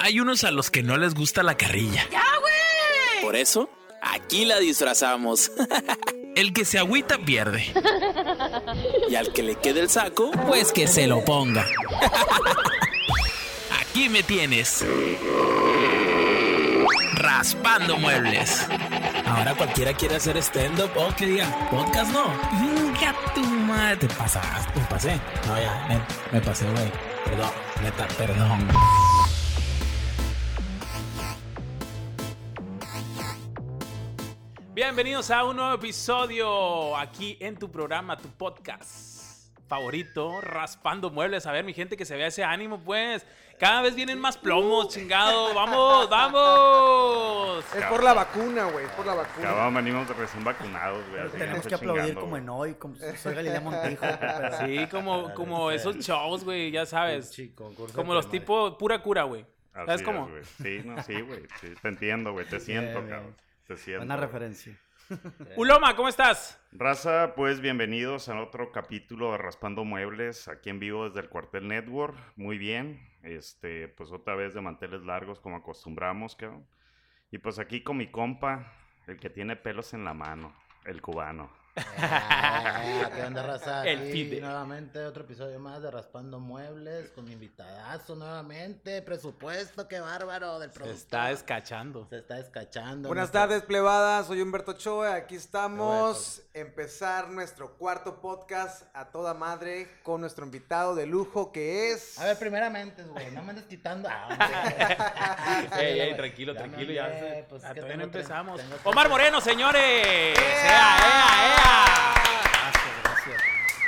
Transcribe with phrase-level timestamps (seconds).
[0.00, 2.06] Hay unos a los que no les gusta la carrilla.
[2.10, 3.22] ¡Ya, güey!
[3.22, 3.68] Por eso,
[4.02, 5.50] aquí la disfrazamos.
[6.36, 7.72] El que se agüita pierde.
[9.10, 11.66] y al que le quede el saco, pues que se lo ponga.
[13.80, 14.84] Aquí me tienes.
[17.14, 18.64] Raspando muebles.
[19.26, 22.26] Ahora cualquiera quiere hacer stand-up o que diga, podcast no.
[22.60, 23.96] Venga tu madre.
[23.96, 25.20] Te pasas, te pasé.
[25.48, 26.92] No, ya, me, me pasé, güey.
[27.24, 27.50] Perdón,
[27.82, 28.68] neta, perdón.
[34.88, 41.44] Bienvenidos a un nuevo episodio aquí en tu programa, tu podcast favorito, Raspando Muebles.
[41.44, 43.26] A ver, mi gente, que se vea ese ánimo, pues.
[43.58, 45.52] Cada vez vienen más plomos, chingado.
[45.52, 47.64] ¡Vamos, vamos!
[47.76, 49.50] Es por la vacuna, güey, es por la vacuna.
[49.50, 51.28] Acabamos, venimos de recién vacunados, güey.
[51.32, 54.06] Tenemos que aplaudir chingando, como en hoy, como si soy Galilea Montijo.
[54.20, 57.30] pero- Sí, como, como esos shows, güey, ya sabes.
[57.54, 59.44] Concurso Como los tipos pura cura, güey.
[59.74, 60.30] ¿Sabes es, cómo?
[60.62, 61.42] Sí, no, sí, güey.
[61.60, 62.46] Sí, te entiendo, güey.
[62.46, 63.10] Te siento, bien.
[63.10, 63.47] cabrón.
[63.68, 63.98] Te siento.
[63.98, 64.80] Buena referencia.
[65.58, 66.58] Uloma, ¿cómo estás?
[66.72, 71.68] Raza, pues bienvenidos a otro capítulo de Raspando Muebles, aquí en vivo desde el Cuartel
[71.68, 72.16] Network.
[72.36, 73.06] Muy bien.
[73.22, 76.66] Este, pues otra vez de manteles largos como acostumbramos, cabrón.
[77.30, 78.72] Y pues aquí con mi compa,
[79.06, 81.50] el que tiene pelos en la mano, el cubano.
[81.98, 83.84] Ah, ¿Qué onda, raza?
[83.86, 84.40] El Fide.
[84.40, 89.02] nuevamente otro episodio más de Raspando Muebles con mi invitadazo nuevamente.
[89.02, 90.98] Presupuesto, qué bárbaro del Se productor.
[91.02, 92.06] está escachando.
[92.08, 93.08] Se está descachando.
[93.08, 94.22] Buenas nuestro- tardes, plebada.
[94.24, 95.08] Soy Humberto Choe.
[95.12, 96.42] Aquí estamos.
[96.54, 102.18] Empezar nuestro cuarto podcast a toda madre con nuestro invitado de lujo que es.
[102.18, 104.08] A ver, primeramente, güey, no me andes quitando.
[104.10, 105.68] Ah.
[105.78, 107.06] Ey, ey, tranquilo, Ya tranquilo, ya.
[107.08, 108.60] se- pues, ah, es que todavía no empezamos.
[108.60, 109.82] tengo Omar Moreno, señores.
[110.38, 111.67] ¡Ea, ea, ea!
[111.68, 113.42] Gracias, gracias.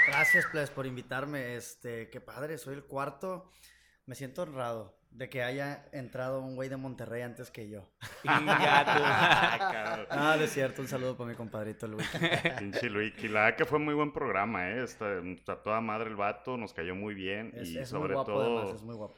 [0.07, 1.57] Gracias, pues, por invitarme.
[1.57, 3.51] Este, qué padre, soy el cuarto.
[4.07, 7.89] Me siento honrado de que haya entrado un güey de Monterrey antes que yo.
[8.23, 10.07] Tu- Cabrón.
[10.11, 10.83] Ah, no es cierto.
[10.83, 12.09] Un saludo para mi compadrito Luis.
[12.59, 13.29] Pinche Luiki.
[13.29, 14.83] La verdad que fue muy buen programa, ¿eh?
[14.85, 17.53] Está, está toda madre el vato, nos cayó muy bien.
[17.57, 19.15] Es, y es muy sobre guapo, todo, además, es muy guapo.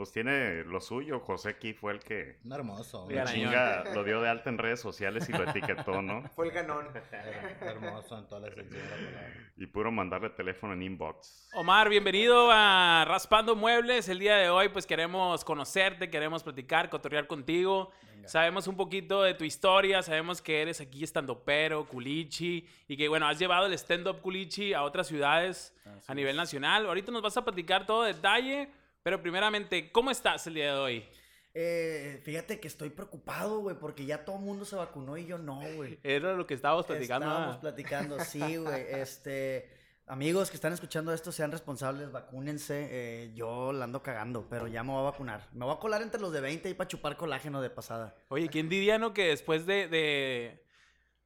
[0.00, 1.20] Pues tiene lo suyo.
[1.20, 3.04] José aquí fue el que Un hermoso.
[3.04, 6.22] Un chinga, lo dio de alta en redes sociales y lo etiquetó, ¿no?
[6.34, 6.86] Fue el ganón.
[7.12, 9.34] her- hermoso en toda la sección de la palabra.
[9.58, 11.50] Y puro mandarle teléfono en inbox.
[11.52, 14.08] Omar, bienvenido a Raspando Muebles.
[14.08, 17.92] El día de hoy, pues queremos conocerte, queremos platicar, cotorrear contigo.
[18.24, 23.06] Sabemos un poquito de tu historia, sabemos que eres aquí estando pero, culichi, y que
[23.08, 25.74] bueno, has llevado el stand-up culichi a otras ciudades
[26.06, 26.86] a nivel nacional.
[26.86, 28.68] Ahorita nos vas a platicar todo detalle,
[29.02, 31.04] pero primeramente, ¿cómo estás el día de hoy?
[31.52, 35.38] Eh, fíjate que estoy preocupado, güey, porque ya todo el mundo se vacunó y yo
[35.38, 35.98] no, güey.
[36.04, 37.26] Era lo que estábamos platicando.
[37.26, 37.60] Estábamos ah.
[37.60, 38.86] platicando, sí, güey.
[38.90, 39.68] Este,
[40.06, 42.88] amigos que están escuchando esto, sean responsables, vacúnense.
[42.90, 45.48] Eh, yo la ando cagando, pero ya me voy a vacunar.
[45.52, 48.14] Me voy a colar entre los de 20 y para chupar colágeno de pasada.
[48.28, 49.12] Oye, ¿quién diría, no?
[49.12, 50.62] Que después de, de,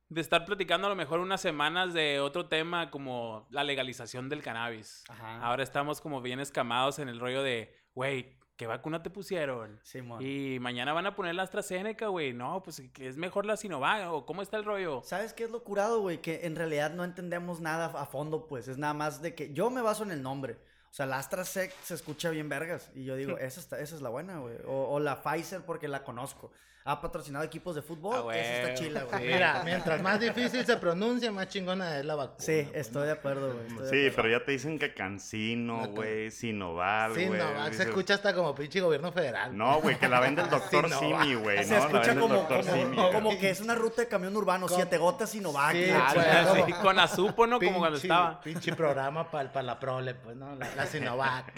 [0.08, 4.42] de estar platicando a lo mejor unas semanas de otro tema como la legalización del
[4.42, 5.04] cannabis.
[5.08, 5.40] Ajá.
[5.42, 9.80] Ahora estamos como bien escamados en el rollo de, güey, ¿qué vacuna te pusieron?
[9.82, 10.22] Simón.
[10.22, 12.32] Y mañana van a poner la AstraZeneca, güey.
[12.32, 14.12] No, pues que es mejor la Sinovac.
[14.12, 15.02] ¿O cómo está el rollo?
[15.04, 16.18] ¿Sabes qué es lo curado, güey?
[16.18, 18.68] Que en realidad no entendemos nada a fondo, pues.
[18.68, 20.58] Es nada más de que yo me baso en el nombre.
[20.90, 22.90] O sea, la AstraZeneca se escucha bien vergas.
[22.94, 24.56] Y yo digo, esa, está, esa es la buena, güey.
[24.66, 26.52] O, o la Pfizer porque la conozco.
[26.86, 28.26] Ha patrocinado equipos de fútbol.
[28.30, 29.22] Ah, esa está chila, güey.
[29.22, 29.26] Sí.
[29.32, 32.36] Mira, mientras más difícil se pronuncia, más chingona es la vacuna.
[32.40, 33.66] Sí, pues, estoy de acuerdo, güey.
[33.68, 34.16] estoy de Sí, acuerdo.
[34.16, 37.30] pero ya te dicen que Cancino, No, güey, Sinoval, güey.
[37.30, 39.56] no, se Dices, escucha hasta como pinche gobierno federal.
[39.56, 41.22] No, güey, que la vende el doctor Sinovac.
[41.22, 41.78] Simi, güey, Se ¿no?
[41.78, 42.96] La escucha vende el como, doctor como, Simi.
[42.96, 43.12] güey.
[43.12, 45.72] como que es una ruta de camión urbano, siete gotas y Novak.
[45.72, 46.64] Sí, la Ah, güey.
[46.66, 47.60] sí, con Azupo, ¿no?
[47.60, 48.40] Como cuando Pinche- estaba.
[48.42, 50.54] Pinche programa para la prole, pues, ¿no?
[50.56, 51.50] La, la Sinovac.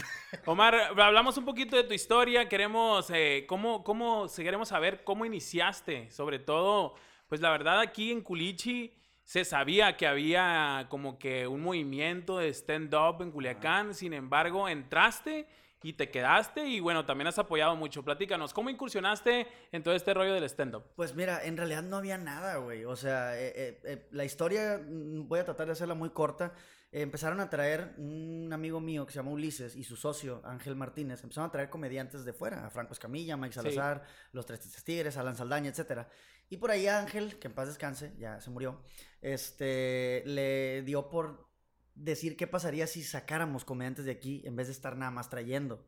[0.44, 5.15] Omar, hablamos un poquito de tu historia, queremos, eh, cómo, cómo, si queremos saber cómo
[5.24, 6.94] iniciaste, sobre todo,
[7.28, 8.92] pues la verdad aquí en Culichi
[9.24, 15.48] se sabía que había como que un movimiento de stand-up en Culiacán, sin embargo, entraste
[15.82, 18.02] y te quedaste y bueno, también has apoyado mucho.
[18.02, 20.84] Platícanos, ¿cómo incursionaste en todo este rollo del stand-up?
[20.96, 22.84] Pues mira, en realidad no había nada, güey.
[22.84, 26.54] O sea, eh, eh, eh, la historia, mm, voy a tratar de hacerla muy corta.
[26.92, 30.76] Eh, empezaron a traer un amigo mío que se llama Ulises y su socio Ángel
[30.76, 31.22] Martínez.
[31.22, 33.60] Empezaron a traer comediantes de fuera, a Franco Escamilla, Mike Sí.
[33.60, 36.08] Salazar, Los Tres Tigres, Alan Saldaña, etcétera.
[36.48, 38.80] Y por ahí Ángel, que en paz descanse, ya se murió,
[39.20, 41.48] este, le dio por
[41.96, 45.86] decir qué pasaría si sacáramos comediantes de aquí en vez de estar nada más trayendo.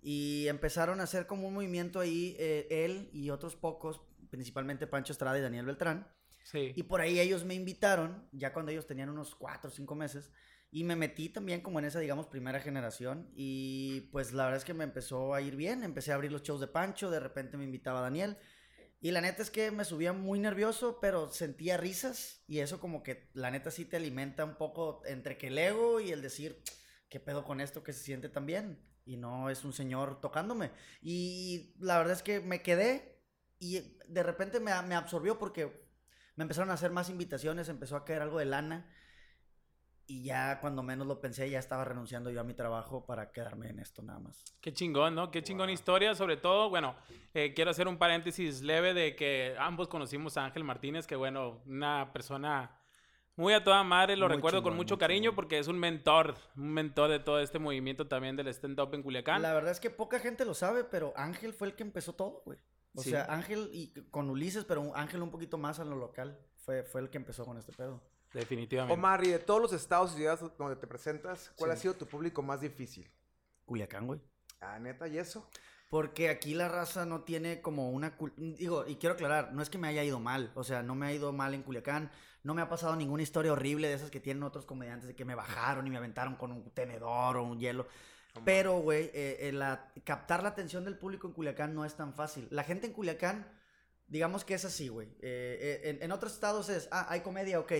[0.00, 4.00] Y empezaron a hacer como un movimiento ahí, eh, él y otros pocos,
[4.30, 6.06] principalmente Pancho Estrada y Daniel Beltrán.
[6.74, 10.30] Y por ahí ellos me invitaron, ya cuando ellos tenían unos cuatro o cinco meses,
[10.70, 13.30] Y me metí también como en esa, digamos, primera generación.
[13.34, 15.82] Y pues la verdad es que me empezó a ir bien.
[15.82, 17.10] Empecé a abrir los shows de Pancho.
[17.10, 18.36] De repente me invitaba Daniel.
[19.00, 22.42] Y la neta es que me subía muy nervioso, pero sentía risas.
[22.46, 26.00] Y eso como que la neta sí te alimenta un poco entre que el ego
[26.00, 26.62] y el decir,
[27.08, 28.78] ¿qué pedo con esto que se siente tan bien?
[29.04, 30.70] Y no es un señor tocándome.
[31.00, 33.22] Y la verdad es que me quedé
[33.58, 35.87] y de repente me, me absorbió porque
[36.38, 38.86] me empezaron a hacer más invitaciones, empezó a caer algo de lana.
[40.06, 43.68] Y ya cuando menos lo pensé, ya estaba renunciando yo a mi trabajo para quedarme
[43.70, 44.44] en esto nada más.
[44.60, 45.32] Qué chingón, ¿no?
[45.32, 46.94] Qué chingón historia, sobre todo, bueno,
[47.34, 51.60] eh, quiero hacer un paréntesis leve de que ambos conocimos a Ángel Martínez, que bueno,
[51.66, 52.70] una persona
[53.34, 55.34] muy a toda madre, lo Muy recuerdo con mucho cariño chingón.
[55.34, 59.42] porque es un mentor, un mentor de todo este movimiento también del stand-up en Culiacán.
[59.42, 62.42] La verdad es que poca gente lo sabe, pero Ángel fue el que empezó todo,
[62.46, 62.58] güey.
[62.94, 63.10] O Sí.
[63.10, 66.38] sea, Ángel y con Ulises, pero un Ángel un poquito más a lo local.
[66.56, 68.02] Fue, fue el que empezó con este pedo.
[68.32, 68.92] Definitivamente.
[68.92, 71.76] Omar, y de todos los estados y ciudades donde te presentas, ¿cuál Sí.
[71.76, 73.10] ha sido tu público más difícil?
[73.64, 74.20] Culiacán, güey.
[74.60, 75.48] Ah, neta, ¿y eso?
[75.90, 78.14] Porque aquí la raza no tiene como una...
[78.36, 80.52] Digo, y quiero aclarar, no es que me haya ido mal.
[80.54, 82.10] O sea, no me ha ido mal en Culiacán.
[82.42, 85.24] No me ha pasado ninguna historia horrible de esas que tienen otros comediantes de que
[85.24, 87.86] me bajaron y me aventaron con un tenedor o un hielo.
[88.44, 92.14] Pero, güey, eh, eh, la- captar la atención del público en Culiacán no es tan
[92.14, 92.46] fácil.
[92.50, 93.46] La gente en Culiacán,
[94.06, 95.08] digamos que es así, güey.
[95.20, 97.72] Eh, eh, en, en otros estados es, ah, hay comedia, ok,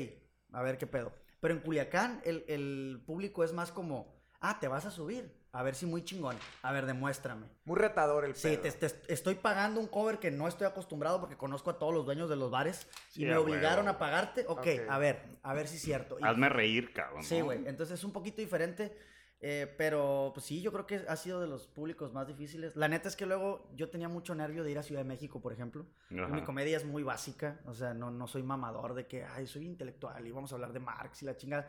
[0.53, 1.13] a ver qué pedo.
[1.41, 5.63] Pero en Culiacán el, el público es más como, ah, te vas a subir, a
[5.63, 7.47] ver si muy chingón, a ver, demuéstrame.
[7.65, 8.63] Muy retador el Sí, pedo.
[8.63, 12.05] te, te- estoy pagando un cover que no estoy acostumbrado porque conozco a todos los
[12.05, 14.45] dueños de los bares Sí, y me obligaron a pagarte.
[14.49, 14.69] Ok, Ok.
[14.89, 16.19] a ver, a ver si es cierto.
[16.19, 17.23] Y- Hazme reír, cabrón.
[17.23, 17.67] Sí, güey.
[17.69, 18.99] Entonces es un poquito diferente.
[19.41, 22.75] Eh, pero pues sí, yo creo que ha sido de los públicos más difíciles.
[22.75, 25.41] La neta es que luego yo tenía mucho nervio de ir a Ciudad de México,
[25.41, 25.87] por ejemplo.
[26.11, 26.29] Ajá.
[26.29, 27.61] Mi comedia es muy básica.
[27.65, 30.73] O sea, no, no soy mamador de que, ay, soy intelectual y vamos a hablar
[30.73, 31.69] de Marx y la chingada.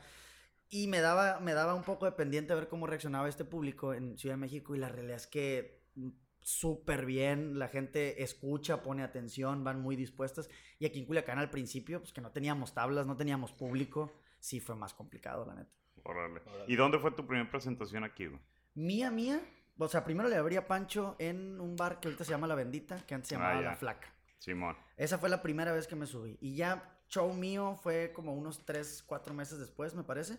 [0.70, 3.94] Y me daba, me daba un poco de pendiente a ver cómo reaccionaba este público
[3.94, 4.76] en Ciudad de México.
[4.76, 6.10] Y la realidad es que mm,
[6.42, 7.60] súper bien.
[7.60, 10.50] La gente escucha, pone atención, van muy dispuestas.
[10.80, 14.12] Y aquí en Culiacán al principio, pues que no teníamos tablas, no teníamos público.
[14.40, 15.79] Sí fue más complicado, la neta.
[16.10, 16.42] Órale.
[16.68, 18.42] ¿Y dónde fue tu primera presentación aquí, güey?
[18.76, 19.42] Mía, mía.
[19.78, 22.56] O sea, primero le abrí a Pancho en un bar que ahorita se llama La
[22.56, 23.70] Bendita, que antes se Ah, llamaba ya.
[23.70, 24.14] La Flaca.
[24.38, 24.76] Simón.
[24.98, 26.38] Esa fue la primera vez que me subí.
[26.42, 30.38] Y ya show mío fue como unos 3, 4 meses después, me parece,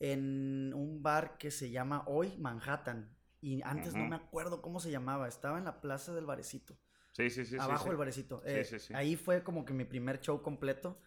[0.00, 3.14] en un bar que se llama Hoy Manhattan.
[3.40, 4.10] Y antes no Ujú.
[4.10, 5.28] me acuerdo cómo se llamaba.
[5.28, 6.76] Estaba en la plaza del barecito.
[7.12, 7.56] Sí, sí, sí.
[7.58, 7.88] abajo sí.
[7.90, 8.42] del barecito.
[8.44, 8.94] Sí, Eh, sí, sí.
[8.94, 11.00] Ahí fue como que mi primer show completo.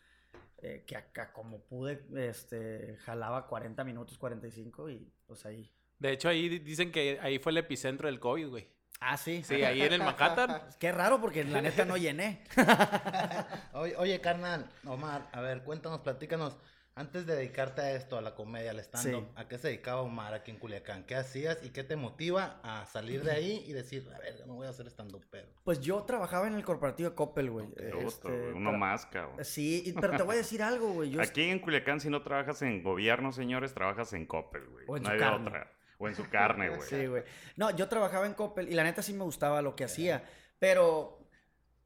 [0.62, 5.72] Eh, que acá como pude, este, jalaba 40 minutos, 45 y pues ahí.
[6.00, 8.68] De hecho, ahí di- dicen que ahí fue el epicentro del COVID, güey.
[9.00, 9.42] Ah, sí.
[9.44, 10.62] Sí, ahí en el Manhattan.
[10.80, 12.44] Qué raro porque la neta no llené.
[13.74, 16.58] Oye, oye, carnal, Omar, a ver, cuéntanos, platícanos.
[16.94, 19.32] Antes de dedicarte a esto, a la comedia, al stand-up, Sí.
[19.38, 21.06] ¿a qué se dedicaba Omar aquí en Culiacán?
[21.06, 24.52] ¿Qué hacías y qué te motiva a salir de ahí y decir, a ver, me
[24.54, 25.48] voy a hacer stand-up, pero?
[25.64, 27.68] Pues yo trabajaba en el corporativo de Coppel, güey.
[27.78, 29.44] Este, güey, Uno más, cabrón.
[29.46, 31.12] Sí, y- pero te voy a decir algo, güey.
[31.12, 34.86] Yo Aquí en Culiacán, si no trabajas en gobierno, señores, trabajas en Coppel, güey.
[34.90, 35.48] O en no su hay carne.
[35.48, 35.72] otra.
[35.98, 36.82] O en su carne, güey.
[36.90, 37.24] Sí, güey.
[37.56, 40.24] No, yo trabajaba en Coppel y la neta sí me gustaba lo que hacía,
[40.60, 41.21] pero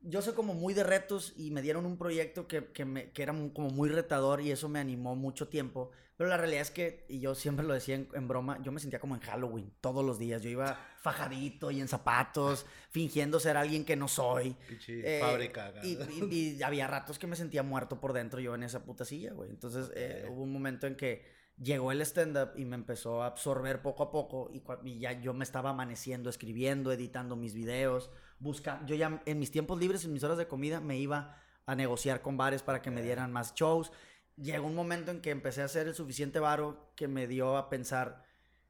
[0.07, 3.23] yo soy como muy de retos y me dieron un proyecto que, que, me- que
[3.23, 5.91] era mu- como muy retador y eso me animó mucho tiempo.
[6.17, 8.79] Pero la realidad es que, y yo siempre lo decía en, en broma, yo me
[8.79, 10.41] sentía como en Halloween todos los días.
[10.41, 14.55] Yo iba fajadito y en zapatos, fingiendo ser alguien que no soy.
[15.03, 15.73] Eh, fábrica.
[15.83, 15.97] Y,
[16.31, 19.33] y- y había ratos que me sentía muerto por dentro yo en esa puta silla,
[19.33, 19.49] güey.
[19.49, 21.25] Entonces eh, hubo un momento en que
[21.57, 25.33] llegó el stand-up y me empezó a absorber poco a poco y, y ya yo
[25.33, 28.85] me estaba amaneciendo, escribiendo, editando mis videos, buscando...
[28.85, 32.21] Yo ya en mis tiempos libres, en mis horas de comida, me iba a negociar
[32.21, 33.91] con bares para que me dieran más shows.
[34.35, 37.69] Llegó un momento en que empecé a hacer el suficiente varo que me dio a
[37.69, 38.23] pensar...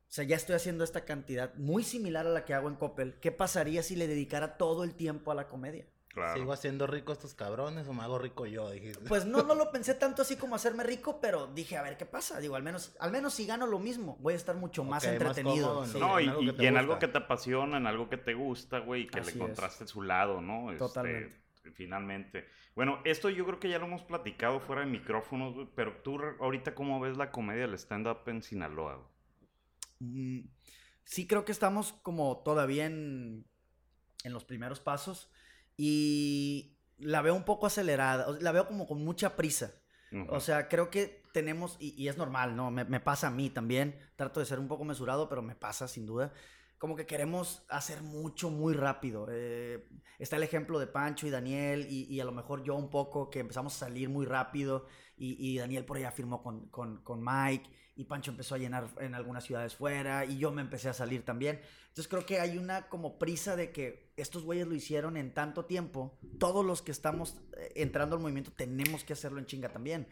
[0.08, 3.20] O sea, ya estoy haciendo esta cantidad muy similar a la que hago en Coppel.
[3.20, 5.88] ¿Qué pasaría si le dedicara todo el tiempo a la comedia?
[6.16, 6.40] Claro.
[6.40, 8.72] ¿Sigo haciendo rico a estos cabrones o me hago rico yo?
[8.72, 9.04] Dijiste.
[9.10, 12.06] Pues no, no lo pensé tanto así como hacerme rico, pero dije, a ver qué
[12.06, 12.40] pasa.
[12.40, 15.68] Digo, al menos, al menos si gano lo mismo, voy a estar mucho más entretenido.
[15.68, 16.00] cómodo, sí.
[16.00, 18.10] No, en y, algo y- que te y en algo que te apasiona, en algo
[18.10, 19.36] que te gusta, güey, y que Así le es.
[19.36, 20.72] encontraste su lado, ¿no?
[20.72, 21.42] Este, Totalmente.
[21.74, 22.46] finalmente.
[22.76, 26.18] Bueno, esto yo creo que ya lo hemos platicado fuera de micrófonos, güey, pero tú
[26.40, 29.08] ahorita cómo ves la comedia del stand-up en Sinaloa, güey?
[30.00, 30.48] Mm,
[31.04, 33.46] sí creo que estamos como todavía en,
[34.24, 35.30] en los primeros pasos
[35.78, 39.74] y la veo un poco acelerada, la veo como con mucha prisa.
[40.30, 42.72] O sea, creo que tenemos, y, y es normal, ¿no?
[42.72, 43.98] Me, me pasa a mí también.
[44.16, 46.32] Trato de ser un poco mesurado, pero me pasa sin duda.
[46.78, 49.28] como que queremos hacer mucho muy rápido.
[49.32, 49.88] Eh,
[50.20, 53.30] está el ejemplo de Pancho y Daniel y, y, a lo mejor yo un poco
[53.30, 54.86] que empezamos a salir muy rápido
[55.18, 58.90] y, y Daniel por allá firmó con, con, con, Mike y Pancho empezó a llenar
[59.00, 61.62] en algunas ciudades fuera y yo me empecé a salir también.
[61.88, 65.66] Entonces creo que hay una como prisa de que estos güeyes lo hicieron en tanto
[65.66, 70.08] tiempo, todos los que estamos eh, entrando al movimiento tenemos que hacerlo en chinga también.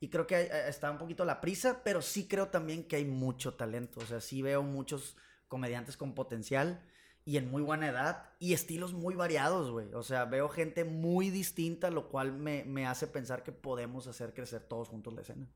[0.00, 3.04] Y creo que eh, está un poquito la prisa, pero sí creo también que hay
[3.04, 4.00] mucho talento.
[4.00, 5.16] O sea, sí veo muchos
[5.48, 6.82] comediantes con potencial
[7.26, 9.92] y en muy buena edad y estilos muy variados, güey.
[9.92, 14.32] O sea, veo gente muy distinta, lo cual me, me, hace pensar que podemos hacer
[14.32, 15.46] crecer todos juntos la escena.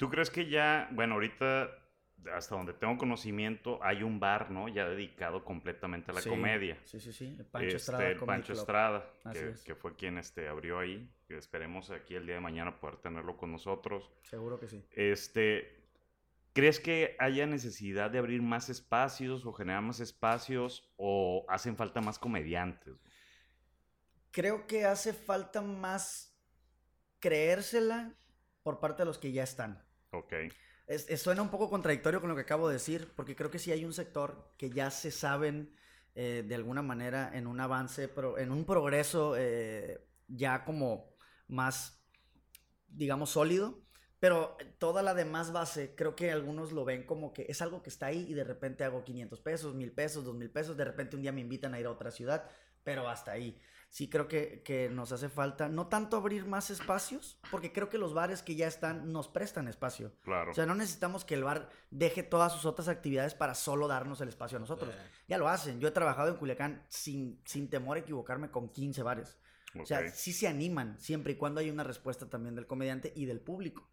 [0.00, 1.68] ¿Tú crees que ya, bueno, ahorita,
[2.34, 4.66] hasta donde tengo conocimiento, hay un bar, ¿no?
[4.66, 6.78] Ya dedicado completamente a la sí, comedia.
[6.84, 7.36] Sí, sí, sí.
[7.38, 8.08] El Pancho este, Estrada.
[8.08, 9.62] El Pancho Estrada, que, es.
[9.62, 11.06] que, fue quien este, abrió ahí.
[11.28, 14.10] Que esperemos aquí el día de mañana poder tenerlo con nosotros.
[14.22, 14.82] Seguro que sí.
[14.92, 15.84] Este,
[16.54, 22.00] ¿Crees que haya necesidad de abrir más espacios o generar más espacios o hacen falta
[22.00, 22.94] más comediantes?
[24.30, 26.34] Creo que hace falta más
[27.18, 28.14] creérsela
[28.62, 29.89] por parte de los que ya están.
[30.12, 30.32] Ok.
[30.86, 33.58] Es, es, suena un poco contradictorio con lo que acabo de decir, porque creo que
[33.58, 35.74] sí hay un sector que ya se saben
[36.14, 42.04] eh, de alguna manera en un avance, pero en un progreso eh, ya como más,
[42.88, 43.84] digamos, sólido
[44.20, 47.88] pero toda la demás base, creo que algunos lo ven como que es algo que
[47.88, 51.22] está ahí y de repente hago 500 pesos, 1000 pesos, 2000 pesos, de repente un
[51.22, 52.46] día me invitan a ir a otra ciudad,
[52.84, 53.58] pero hasta ahí.
[53.90, 57.98] Sí creo que, que, nos hace falta, no tanto abrir más espacios, porque creo que
[57.98, 60.12] los bares que ya están nos prestan espacio.
[60.22, 60.52] Claro.
[60.52, 64.20] O sea, no necesitamos que el bar deje todas sus otras actividades para solo darnos
[64.20, 64.94] el espacio a nosotros.
[64.94, 65.00] Sí.
[65.26, 65.80] Ya lo hacen.
[65.80, 69.38] Yo he trabajado en Culiacán sin, sin temor a equivocarme con 15 bares.
[69.70, 69.82] Okay.
[69.82, 73.26] O sea, sí se animan, siempre y cuando hay una respuesta también del comediante y
[73.26, 73.90] del público.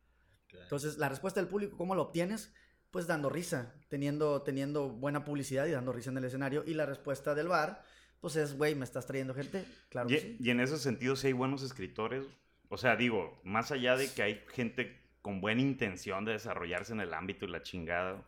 [0.53, 2.53] Entonces, la respuesta del público, ¿cómo lo obtienes?
[2.91, 6.63] Pues dando risa, teniendo, teniendo buena publicidad y dando risa en el escenario.
[6.65, 7.83] Y la respuesta del bar,
[8.21, 9.65] pues es, güey, ¿me estás trayendo gente?
[9.89, 10.37] Claro y, que sí.
[10.39, 12.25] y en ese sentido, sí hay buenos escritores.
[12.69, 17.01] O sea, digo, más allá de que hay gente con buena intención de desarrollarse en
[17.01, 18.23] el ámbito y la chingada,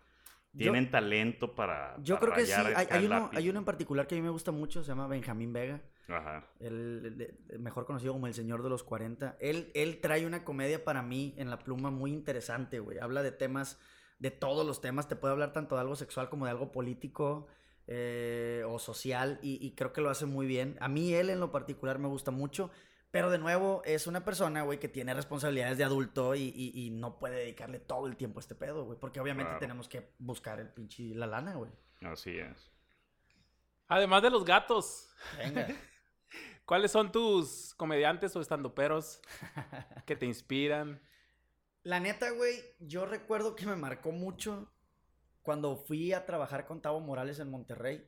[0.56, 1.96] tienen yo, talento para.
[2.02, 2.52] Yo para creo que sí.
[2.54, 5.54] Hay, uno, hay uno en particular que a mí me gusta mucho, se llama Benjamín
[5.54, 5.82] Vega.
[6.08, 6.44] Ajá.
[6.60, 9.38] El, el- el mejor conocido como el señor de los 40.
[9.40, 12.98] Él, él trae una comedia para mí en la pluma muy interesante, güey.
[12.98, 13.78] Habla de temas,
[14.18, 15.08] de todos los temas.
[15.08, 17.46] Te puede hablar tanto de algo sexual como de algo político
[17.92, 19.40] eh, o social.
[19.42, 20.78] Y, y creo que lo hace muy bien.
[20.80, 22.70] A mí él en lo particular me gusta mucho.
[23.12, 26.92] Pero de nuevo, es una persona, güey, que tiene responsabilidades de adulto y, y- y
[26.92, 29.00] no puede dedicarle todo el tiempo a este pedo, güey.
[29.00, 29.60] Porque obviamente Claro.
[29.60, 31.72] tenemos que buscar el pinche la lana, güey.
[32.02, 32.72] Así es.
[33.88, 35.68] Además de los gatos, Venga.
[36.66, 39.22] ¿cuáles son tus comediantes o estandoperos
[40.06, 41.02] que te inspiran?
[41.82, 44.72] La neta, güey, yo recuerdo que me marcó mucho
[45.50, 48.08] cuando fui a trabajar con Tavo Morales en Monterrey.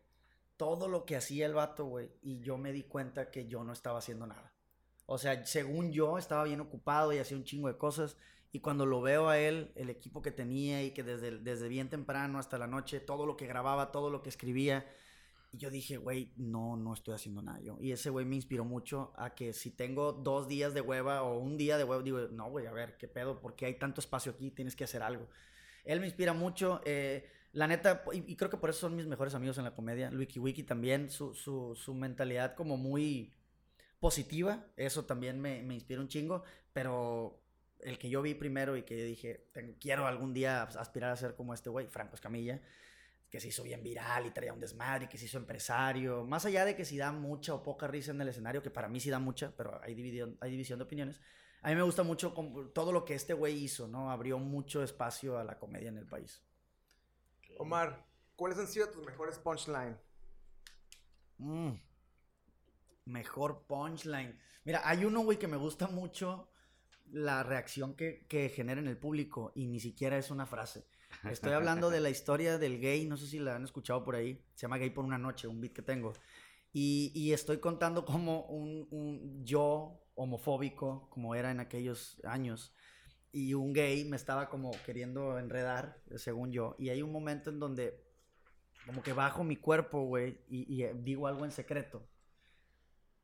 [0.57, 3.73] Todo lo que hacía el vato, güey, y yo me di cuenta que yo no
[3.73, 4.53] estaba haciendo nada.
[5.07, 8.15] O sea, según yo, estaba bien ocupado y hacía un chingo de cosas.
[8.51, 11.89] Y cuando lo veo a él, el equipo que tenía y que desde, desde bien
[11.89, 14.85] temprano hasta la noche, todo lo que grababa, todo lo que escribía,
[15.51, 17.79] y yo dije, güey, no, no estoy haciendo nada yo.
[17.81, 21.39] Y ese güey me inspiró mucho a que si tengo dos días de hueva o
[21.39, 23.41] un día de hueva, digo, no, güey, a ver, ¿qué pedo?
[23.41, 24.51] ¿Por qué hay tanto espacio aquí?
[24.51, 25.27] Tienes que hacer algo.
[25.85, 26.81] Él me inspira mucho.
[26.85, 30.09] eh, la neta, y, creo que por eso son mis mejores amigos en la comedia.
[30.13, 33.33] Wiki Wiki también, su, su, su mentalidad como muy
[33.99, 37.41] positiva, eso también me, me inspira un chingo, pero
[37.81, 41.35] el que yo vi primero y que dije, "Tengo- quiero algún día aspirar a ser
[41.35, 42.61] como este güey, Franco Escamilla,
[43.29, 46.65] que se hizo bien viral y traía un desmadre, que se hizo empresario, más allá
[46.65, 49.09] de que si da mucha o poca risa en el escenario, que para mí sí
[49.09, 51.21] da mucha, pero hay división, hay división de opiniones,
[51.61, 54.09] a mí me gusta mucho como todo lo que este güey hizo, ¿no?
[54.09, 56.41] Abrió mucho espacio a la comedia en el país.
[57.57, 58.03] Omar,
[58.35, 59.97] ¿cuáles han sido tus mejores punchline?
[61.37, 61.73] Mm.
[63.05, 64.39] Mejor punchline.
[64.63, 66.49] Mira, hay uno, güey, que me gusta mucho
[67.11, 70.87] la reacción que, que genera en el público y ni siquiera es una frase.
[71.29, 74.43] Estoy hablando de la historia del gay, no sé si la han escuchado por ahí.
[74.55, 76.13] Se llama Gay por una noche, un beat que tengo.
[76.73, 82.73] Y, estoy contando como un, yo homofóbico, como era en aquellos años,
[83.31, 86.75] y un gay me estaba como queriendo enredar, según yo.
[86.79, 88.03] Y hay un momento en donde
[88.85, 92.07] como que bajo mi cuerpo, güey, y, y, eh, digo algo en secreto.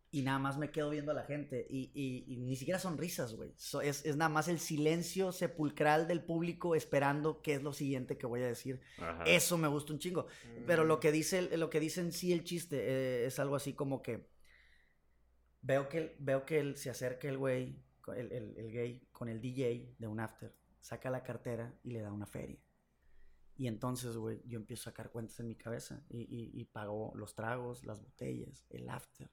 [0.09, 1.67] Y nada más me quedo viendo a la gente.
[1.69, 3.51] Y, y- y ni siquiera son risas, güey.
[3.57, 8.17] So- es, es nada más el silencio sepulcral del público esperando qué es lo siguiente
[8.17, 8.79] que voy a decir.
[8.99, 9.23] Ajá.
[9.25, 10.27] Eso me gusta un chingo.
[10.65, 10.87] Pero Mm.
[10.87, 14.01] lo que dice, lo que dice en sí el chiste eh, es algo así como
[14.01, 14.29] que
[15.61, 17.83] veo que, veo que él se acerca el güey,
[18.15, 22.11] el- el gay, con el DJ de un after, saca la cartera y le da
[22.13, 22.57] una feria.
[23.57, 27.11] Y entonces, güey, yo empiezo a sacar cuentas en mi cabeza y, y, y pago
[27.15, 29.29] los tragos, las botellas, el after.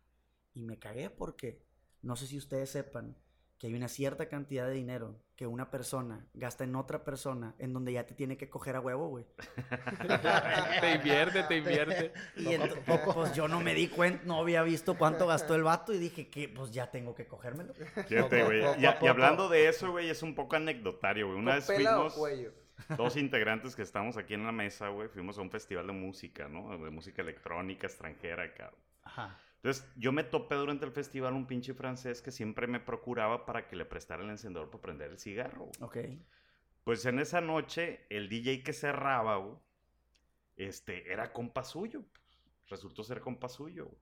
[0.55, 1.63] Y me cagué porque
[2.03, 3.17] no sé si ustedes sepan
[3.59, 7.73] que hay una cierta cantidad de dinero que una persona gasta en otra persona en
[7.73, 9.27] donde ya te tiene que coger a huevo, güey.
[10.81, 12.13] te invierte, te invierte.
[12.37, 15.93] Y ento- pues yo no me di cuenta, no había visto cuánto gastó el vato
[15.93, 17.75] y dije que pues ya tengo que cogérmelo.
[17.75, 18.63] Fíjate, güey.
[18.81, 21.39] Y, hablando de eso, güey, es un poco anecdotario, güey.
[21.39, 22.53] Una vez ¿Copela o fuimos,
[22.97, 26.49] dos integrantes que estamos aquí en la mesa, güey, fuimos a un festival de música,
[26.49, 26.77] ¿no?
[26.77, 28.81] De música electrónica extranjera, cabrón.
[29.03, 29.39] Ajá.
[29.65, 33.67] Entonces, yo me topé durante el festival un pinche francés que siempre me procuraba para
[33.67, 35.71] que le prestara el encendedor para prender el cigarro.
[35.79, 35.81] güey.
[35.81, 36.21] Ok.
[36.85, 39.57] Pues en esa noche, el DJ que cerraba, güey,
[40.59, 42.05] este, era compa suyo.
[42.69, 43.87] Resultó ser compa suyo.
[43.87, 43.97] güey.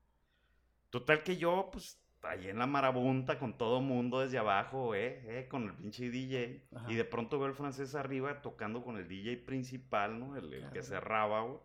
[0.91, 5.47] Total que yo, pues, ahí en la marabunta con todo mundo desde abajo, eh, eh,
[5.49, 6.67] con el pinche DJ.
[6.75, 6.91] Ajá.
[6.91, 10.37] Y de pronto veo al francés arriba tocando con el DJ principal, ¿no?
[10.37, 11.61] El, el que cerraba, güey.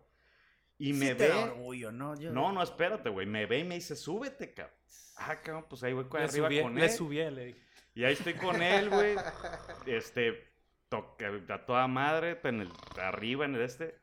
[0.78, 1.28] Y Sí me te ve.
[1.28, 2.14] da orgullo, ¿no?
[2.18, 3.26] Yo- No, no, espérate, güey.
[3.26, 4.74] Me ve y me dice, súbete, cabrón.
[5.16, 6.90] Ah, cabrón, pues ahí voy con Le arriba subí, con le él.
[6.90, 7.60] subí, le dije.
[7.94, 9.16] Y ahí estoy con él, güey.
[9.86, 10.46] Este,
[10.88, 12.68] toca a toda madre, en el,
[13.00, 13.98] arriba, en el este.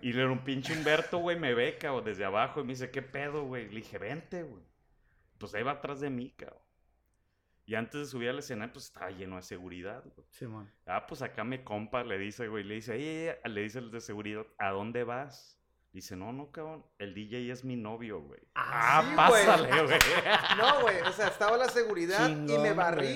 [0.00, 2.60] Y le un pinche Humberto, güey, me ve, cabrón, desde abajo.
[2.60, 3.68] Y me dice, ¿qué pedo, güey?
[3.68, 4.62] Le dije, vente, güey.
[5.38, 6.58] Pues ahí va atrás de mí, cabrón.
[7.66, 10.26] Y antes de subir al escenario, pues estaba lleno de seguridad, güey.
[10.30, 10.70] Simón.
[10.86, 13.90] Ah, pues acá mi compa le dice, güey, le dice, "Ey, ey", le dice el
[13.90, 15.58] de seguridad, ¿a dónde vas?
[15.94, 18.40] Dice, no, no, cabrón, el DJ es mi novio, güey.
[18.56, 19.46] Ah, Ah, sí, güey.
[19.46, 19.98] pásale, güey.
[20.58, 23.14] No, güey, o sea, estaba la seguridad y me barrí.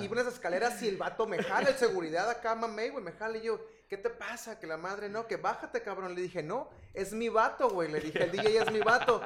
[0.00, 3.38] Y unas escaleras y el vato me jala, el seguridad acá, mamey, güey, me jala
[3.38, 3.58] y yo,
[3.90, 4.60] ¿qué te pasa?
[4.60, 6.14] Que la madre, no, que bájate, cabrón.
[6.14, 7.90] Le dije, no, es mi vato, güey.
[7.90, 9.20] Le dije, el DJ es mi vato.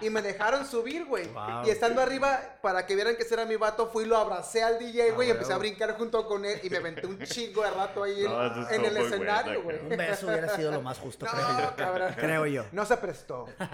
[0.00, 1.26] Y me dejaron subir, güey.
[1.28, 1.66] Wow.
[1.66, 4.62] Y estando arriba, para que vieran que ese era mi vato, fui y lo abracé
[4.62, 7.64] al DJ, güey, y empecé a brincar junto con él y me aventé un chingo
[7.64, 9.80] de rato ahí en, No, el escenario, güey.
[9.80, 11.76] Un beso hubiera sido lo más justo, creo yo.
[11.76, 12.14] cabrón.
[12.16, 12.66] Creo yo.
[12.70, 13.46] No se prestó.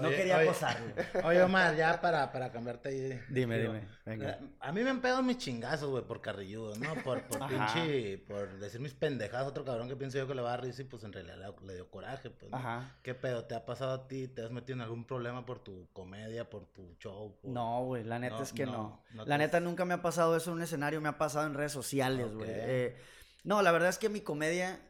[0.00, 0.92] No Oye, quería oye, acosarlo.
[1.24, 3.22] Oye, Omar, ya para, para cambiarte ahí.
[3.28, 3.88] Dime, digo, dime.
[4.04, 4.38] Venga.
[4.60, 6.94] A mí me han pegado mis chingazos, güey, por carrilludo, ¿no?
[7.02, 9.15] Por, por pinche, por decir mis pendejadas.
[9.46, 11.74] Otro cabrón que pienso yo que le va a risa y pues en realidad le,
[11.74, 12.50] dio coraje, pues.
[12.50, 12.56] ¿no?
[12.56, 12.96] Ajá.
[13.02, 13.44] ¿Qué pedo?
[13.44, 14.28] ¿Te ha pasado a ti?
[14.28, 17.38] ¿Te has metido en algún problema por tu comedia, por tu show?
[17.40, 19.02] por- No, güey, la neta No, es que no.
[19.14, 21.54] la te- neta nunca me ha pasado eso en un escenario, me ha pasado en
[21.54, 22.48] redes sociales, güey.
[22.50, 22.96] Eh,
[23.44, 24.80] no, la verdad es que mi comedia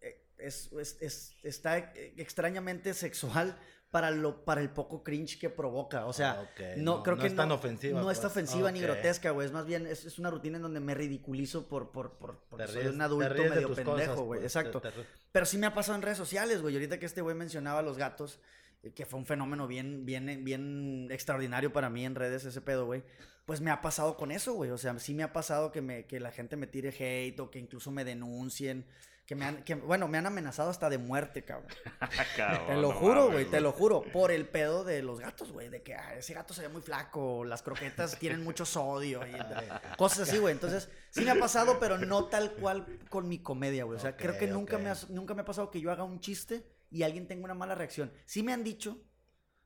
[0.00, 1.78] eh, es, es- es- está
[2.16, 3.56] extrañamente sexual
[3.92, 6.06] para, lo, para el poco cringe que provoca.
[6.06, 8.32] O sea, no, no- creo no que es tan ofensiva, No está pues.
[8.32, 9.46] ofensiva ni grotesca, güey.
[9.46, 12.66] Es más bien, es, es una rutina en donde me ridiculizo por, por, por, Te
[12.66, 14.40] soy ríes- un adulto medio pendejo, güey.
[14.40, 14.80] pues, Exacto.
[14.80, 16.74] te- te- Pero sí me ha pasado en redes sociales, güey.
[16.74, 18.40] Ahorita que este güey mencionaba a los gatos,
[18.82, 22.86] eh, que fue un fenómeno bien, bien, bien extraordinario para mí en redes, ese pedo,
[22.86, 23.04] güey.
[23.44, 24.70] Pues me ha pasado con eso, güey.
[24.70, 27.50] O sea, sí me ha pasado que, me, que la gente me tire hate o
[27.50, 28.86] que incluso me denuncien.
[29.32, 31.70] Que me han, que, bueno, me han amenazado hasta de muerte, cabrón.
[32.36, 34.02] Cabrón, Te lo no juro, güey, te lo juro.
[34.02, 35.70] Por el pedo de los gatos, güey.
[35.70, 39.32] De que ah, ese gato se ve muy flaco, las croquetas tienen mucho sodio y
[39.96, 40.52] cosas así, güey.
[40.52, 43.96] Entonces, sí me ha pasado, pero no tal cual con mi comedia, güey.
[43.96, 46.20] O sea, creo que nunca, me ha, nunca me ha pasado que yo haga un
[46.20, 48.12] chiste y alguien tenga una mala reacción.
[48.26, 49.02] Sí me han dicho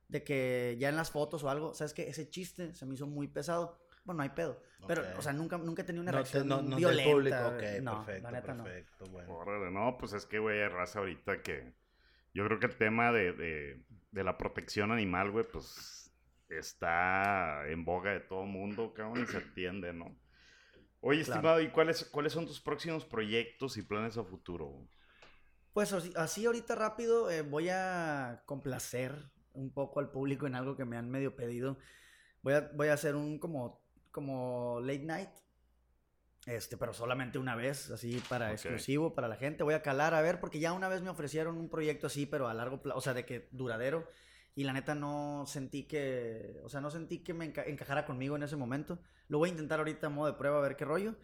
[0.07, 2.07] de que ya en las fotos o algo, ¿sabes qué?
[2.07, 3.77] Ese chiste se me hizo muy pesado.
[4.07, 4.59] Bueno, no hay pedo.
[4.87, 7.11] Pero, o sea, nunca, nunca he tenido una No, te- reacción no, no del violenta.
[7.11, 9.33] público, ok, no, perfecto, neta perfecto, bueno.
[9.35, 11.73] Órale, no, pues es que, güey, hay raza ahorita que...
[12.33, 16.11] Yo creo que el tema de, de, de la protección animal, güey, pues
[16.49, 20.15] está en boga de todo mundo, cabrón, y se entiende, ¿no?
[21.01, 21.41] Oye, Claro.
[21.41, 24.87] estimado, ¿y cuáles, cuáles son tus próximos proyectos y planes a futuro?
[25.73, 29.13] Pues así, así ahorita rápido eh, voy a complacer
[29.53, 31.77] un poco al público en algo que me han medio pedido.
[32.41, 33.81] Voy a, voy a hacer un como,
[34.17, 35.29] como late night.
[36.47, 38.53] Este, pero solamente una vez, así para Ok.
[38.53, 39.63] exclusivo, para la gente.
[39.63, 42.47] Voy a calar a ver, porque ya una vez me ofrecieron un proyecto así, pero
[42.47, 44.07] a largo plazo, o sea, de que duradero.
[44.55, 48.35] Y la neta no sentí que, o sea, no sentí que me enca- encajara conmigo
[48.35, 48.97] en ese momento.
[49.27, 51.15] Lo voy a intentar ahorita a modo de prueba a ver qué rollo.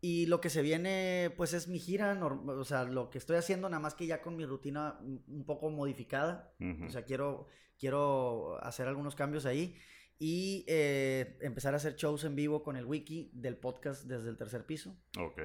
[0.00, 3.68] Y lo que se viene, pues es mi gira, o sea, lo que estoy haciendo,
[3.68, 6.54] nada más que ya con mi rutina un poco modificada.
[6.60, 6.86] Ujú.
[6.86, 7.46] O sea, quiero,
[7.78, 9.76] quiero hacer algunos cambios ahí
[10.24, 14.36] y eh, empezar a hacer shows en vivo con el wiki del podcast desde el
[14.36, 14.96] tercer piso.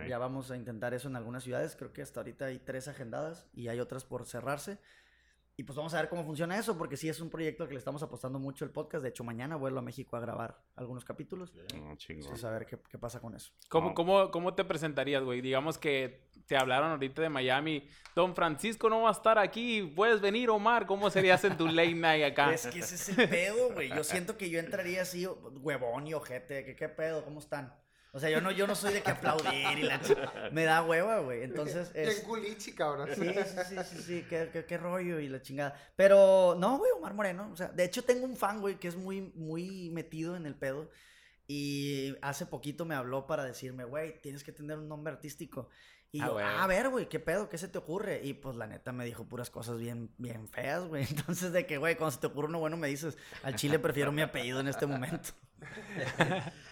[0.08, 1.76] Ya vamos a intentar eso en algunas ciudades.
[1.76, 4.78] Creo que hasta ahorita hay tres agendadas y hay otras por cerrarse.
[5.60, 7.74] Y pues vamos a ver cómo funciona eso, porque sí es un proyecto al que
[7.74, 9.02] le estamos apostando mucho el podcast.
[9.02, 11.52] De hecho, mañana vuelvo a México a grabar algunos capítulos.
[11.56, 12.22] No, chingón.
[12.26, 13.52] Entonces, a ver qué, qué pasa con eso.
[13.68, 13.96] ¿Cómo, No.
[13.96, 15.42] cómo, ¿Cómo te presentarías, güey?
[15.42, 17.88] Digamos que te hablaron ahorita de Miami.
[18.16, 19.82] Don Francisco no va a estar aquí.
[19.96, 20.86] ¿Puedes venir, Omar?
[20.86, 22.54] ¿Cómo serías en tu late night acá?
[22.54, 23.90] Es que ese es el pedo, güey.
[23.90, 26.66] Yo siento que yo entraría así, huevón y ojete.
[26.66, 27.26] ¿Qué, qué pedo?
[27.26, 27.74] ¿Cómo están?
[28.18, 30.02] O sea, yo no, yo no soy de que aplaudir y la
[30.52, 31.44] Me da hueva, güey.
[31.44, 32.22] Entonces, es...
[32.22, 33.08] culichi, cabrón.
[33.14, 35.80] Sí, sí, sí, sí, sí, qué, qué- qué rollo y la chingada.
[35.96, 37.50] Pero no, güey, Omar Moreno.
[37.54, 40.56] O sea, de hecho tengo un fan, güey, que es muy, muy metido en el
[40.56, 40.90] pedo.
[41.48, 45.70] Y hace poquito me habló para decirme, güey, tienes que tener un nombre artístico.
[46.12, 46.40] Y Ah, yo.
[46.40, 47.50] "Ah, a ver, güey, ¿qué pedo?
[47.50, 48.22] ¿Qué se te ocurre?
[48.24, 51.06] Y pues la neta me dijo puras cosas bien, bien feas, güey.
[51.10, 54.12] Entonces de que, güey, cuando se te ocurre uno bueno me dices, al chile prefiero
[54.12, 55.30] mi apellido en este momento.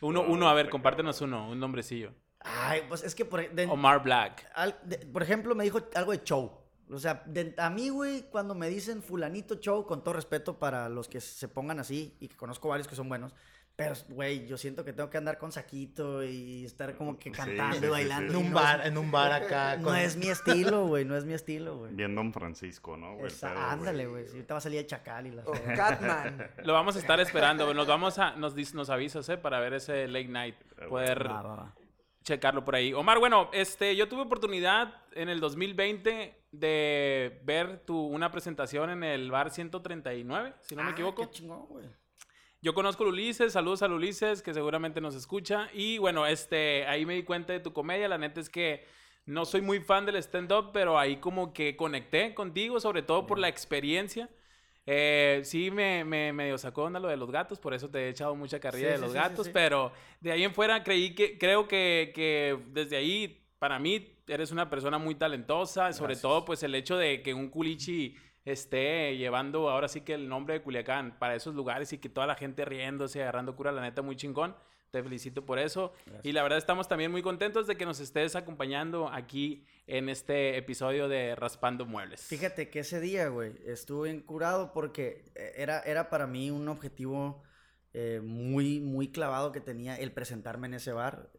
[0.00, 2.12] Uno, uno, a ver, compártenos uno, un nombrecillo.
[2.40, 4.50] Ay, pues es que por, de- Omar Black.
[4.54, 6.58] al- de- por ejemplo, me dijo algo de show.
[6.92, 10.88] O sea, de- a mí, güey, cuando me dicen fulanito show, con todo respeto para
[10.88, 13.34] los que se pongan así, y que conozco varios que son buenos,
[13.76, 17.78] pero, güey, yo siento que tengo que andar con saquito y estar como que cantando
[17.80, 18.32] sí, bailando.
[18.34, 18.38] sí.
[18.38, 19.76] En un no bar, es- en un bar acá.
[19.78, 21.94] No es mi estilo, güey, no es mi estilo, güey.
[21.94, 23.14] Bien Don Francisco, ¿no?
[23.14, 23.28] güey?
[23.28, 25.42] Esa- pedo, ándale, güey, si ahorita va a salir el chacal y la...
[25.44, 26.50] O Catman.
[26.64, 27.64] Lo vamos a estar esperando.
[27.64, 27.74] güey.
[27.76, 29.38] Nos vamos a, nos, dis- nos avisas, ¿eh?
[29.38, 30.56] Para ver ese late night.
[30.88, 31.74] Poder Va, va, va.
[32.22, 32.92] checarlo por ahí.
[32.92, 39.04] Omar, bueno, este, yo tuve oportunidad en el 2020 de ver tu, una presentación en
[39.04, 41.22] el bar 139, si no me Ah, equivoco.
[41.22, 41.86] qué chingón, güey.
[42.62, 45.70] Yo conozco a Ulises, saludos a Ulises, que seguramente nos escucha.
[45.72, 48.06] Y bueno, este, ahí me di cuenta de tu comedia.
[48.08, 48.84] La neta es que
[49.24, 53.38] no soy muy fan del stand-up, pero ahí como que conecté contigo, sobre todo por
[53.38, 54.28] la experiencia.
[54.84, 58.08] Eh, sí, me, me medio sacó onda lo de los gatos, por eso te he
[58.10, 61.14] echado mucha carrilla Sí, de sí, los sí, gatos, pero de ahí en fuera creí
[61.14, 66.22] que, creo que, que desde ahí, para mí, eres una persona muy talentosa, sobre Gracias.
[66.22, 70.54] todo pues el hecho de que un culichi esté llevando ahora sí que el nombre
[70.54, 74.02] de Culiacán para esos lugares y que toda la gente riéndose, agarrando cura, la neta,
[74.02, 74.54] muy chingón.
[74.90, 75.92] Te felicito por eso.
[76.24, 80.56] Y la verdad estamos también muy contentos de que nos estés acompañando aquí en este
[80.56, 82.22] episodio de Raspando Muebles.
[82.22, 87.40] Fíjate que ese día, güey, estuve curado porque eh, era, era para mí un objetivo
[87.92, 91.30] eh, muy, muy clavado que tenía el presentarme en ese bar.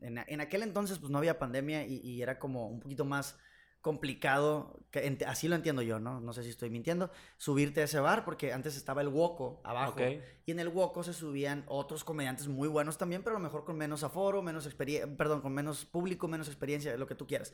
[0.00, 3.38] En, aquel entonces, pues no había pandemia y, y era como un poquito más
[3.80, 6.20] complicado, que así lo entiendo yo, ¿no?
[6.20, 9.92] No sé si estoy mintiendo, subirte a ese bar porque antes estaba el Woco abajo
[9.92, 10.02] Ok.
[10.46, 13.64] y en el Woco se subían otros comediantes muy buenos también, pero a lo mejor
[13.64, 17.52] con menos aforo, menos experiencia, perdón, con menos público, menos experiencia, lo que tú quieras.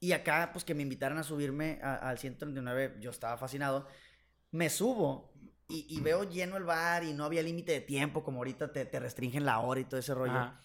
[0.00, 3.86] Y acá, pues que me invitaran a subirme al 139, yo estaba fascinado.
[4.50, 5.32] Me subo
[5.68, 8.84] y, y veo lleno el bar y no había límite de tiempo, como ahorita te,
[8.84, 10.32] te restringen la hora y todo ese rollo.
[10.32, 10.60] Ajá.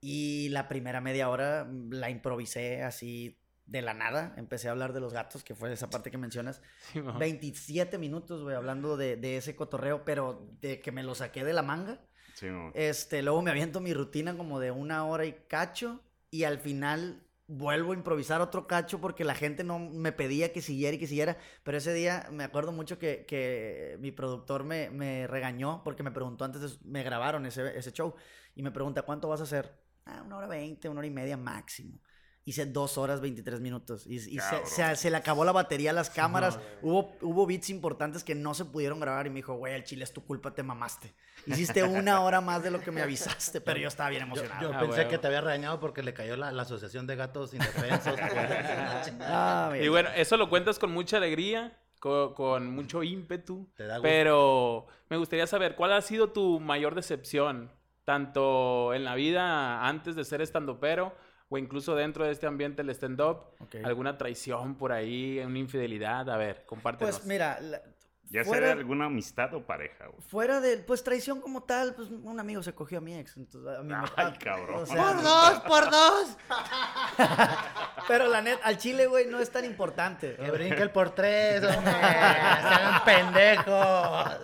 [0.00, 4.34] Y la primera media hora mm, la improvisé así de la nada.
[4.36, 6.62] Empecé a hablar de los gatos, que fue esa parte que mencionas.
[6.92, 7.18] Sí, mo.
[7.18, 11.52] 27 minutos, güey, hablando de, de ese cotorreo, pero de que me lo saqué de
[11.52, 12.00] la manga.
[12.34, 12.48] Sí.
[12.72, 16.00] Este, luego me aviento mi rutina como de una hora y cacho.
[16.30, 20.62] Y al final vuelvo a improvisar otro cacho porque la gente no me pedía que
[20.62, 21.36] siguiera y que siguiera.
[21.62, 26.10] Pero ese día me acuerdo mucho que, que mi productor me, me regañó porque me
[26.10, 28.14] preguntó antes, de- me grabaron ese, ese show.
[28.54, 29.70] Y me pregunta, ¿cuánto vas a hacer?
[30.06, 31.98] Ah, una hora veinte, una hora y media máximo.
[32.44, 34.04] Hice dos horas 23 minutos.
[34.06, 36.58] Y, y se, se- se le acabó la batería a las cámaras.
[36.82, 39.26] Hubo, hubo beats importantes que no se pudieron grabar.
[39.28, 41.14] Y me dijo, güey, el chile es tu culpa, te mamaste.
[41.46, 43.60] Hiciste una hora más de lo que me avisaste.
[43.60, 44.60] Pero yo estaba bien emocionado.
[44.72, 47.54] yo Ah, pensé que te había regañado porque le cayó la, la Asociación de Gatos
[47.54, 48.16] Indefensos.
[49.20, 53.70] Ah, Y bueno, eso lo cuentas con mucha alegría, co- con, mucho ímpetu.
[53.76, 54.02] Te da gusto.
[54.08, 57.70] Pero me gustaría saber, ¿cuál ha sido tu mayor decepción?
[58.04, 61.14] Tanto en la vida antes de ser estandopero
[61.52, 63.40] o incluso dentro de este ambiente del stand-up.
[63.84, 66.30] ¿Alguna traición por ahí, una infidelidad?
[66.30, 67.16] A ver, compártenos.
[67.16, 67.82] Pues mira, la-
[68.30, 70.22] Ya fuera, sea de alguna amistad o pareja, güey.
[70.22, 73.36] fuera de, pues traición como tal, pues un amigo se cogió a mi ex.
[73.36, 74.82] Entonces, a mí me- Ay, cabrón.
[74.82, 76.36] o sea, ¡Por dos, por dos!
[78.08, 80.36] Pero la neta, al chile, güey, no es tan importante.
[80.36, 81.92] Que brinque el por tres, hombre.
[81.92, 84.38] Se hagan pendejos.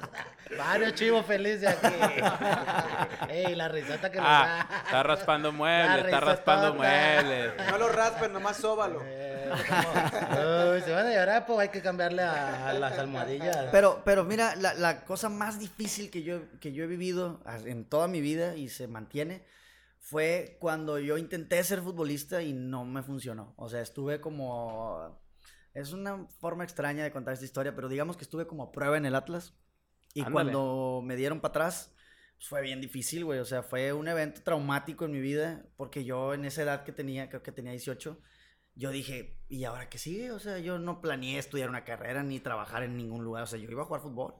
[0.56, 1.94] Varios chivos felices aquí.
[3.28, 4.78] Ey, la risota que nos ah, da.
[4.84, 7.52] está raspando muebles, está raspando muebles.
[7.70, 9.00] No lo raspen, nomás sóbalo.
[9.04, 9.50] Eh,
[10.74, 13.68] Uy, se van a llorar, pues hay que cambiarle a, a las almohadillas.
[13.70, 17.84] Pero, pero mira, la, la cosa más difícil que yo, que yo he vivido en
[17.84, 19.44] toda mi vida y se mantiene
[19.98, 23.52] fue cuando yo intenté ser futbolista y no me funcionó.
[23.56, 25.20] O sea, estuve como...
[25.74, 28.96] Es una forma extraña de contar esta historia, pero digamos que estuve como a prueba
[28.96, 29.54] en el Atlas.
[30.18, 30.32] Y Ándale.
[30.32, 31.94] cuando me dieron para atrás,
[32.36, 33.38] pues, fue bien difícil, güey.
[33.40, 36.92] O sea, fue un evento traumático en mi vida, porque yo en esa edad que
[36.92, 38.20] tenía, creo que tenía 18,
[38.74, 40.30] yo dije, ¿y ahora qué sigue?
[40.32, 43.42] O sea, yo no planeé estudiar una carrera ni trabajar en ningún lugar.
[43.44, 44.34] O sea, yo iba a jugar fútbol.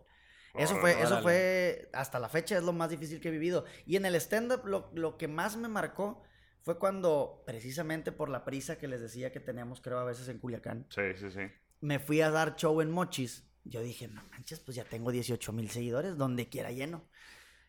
[0.55, 3.65] Eso fue, eso fue, hasta la fecha es lo más difícil que he vivido.
[3.87, 6.23] Y en el stand-up lo, lo que más me marcó
[6.63, 10.39] fue cuando, precisamente por la prisa que les decía que teníamos, creo, a veces en
[10.39, 11.41] Culiacán, Sí, sí, sí.
[11.81, 13.48] me fui a dar show en Mochis.
[13.69, 17.05] Yo dije, no manches, pues ya tengo 18 mil seguidores, donde quiera lleno.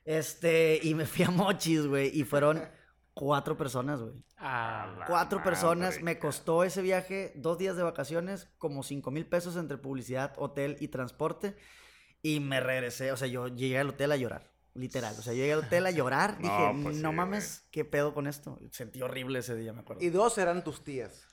[0.06, 2.64] Este, y me fui a Mochis, güey, y fueron
[3.20, 4.14] Cuatro personas, güey.
[4.38, 6.02] Ah, Cuatro madre, personas.
[6.02, 10.78] Me costó ese viaje dos días de vacaciones, como cinco mil pesos entre publicidad, hotel
[10.80, 11.58] y transporte.
[12.22, 15.16] Y me regresé, o sea, yo llegué al hotel a llorar, literal.
[15.20, 16.38] O sea, yo llegué al hotel a llorar.
[16.40, 18.58] No, Dije, pues no sí, mames, ¿qué pedo con esto?
[18.72, 20.02] Sentí horrible ese día, me acuerdo.
[20.02, 21.28] Y dos eran tus tías.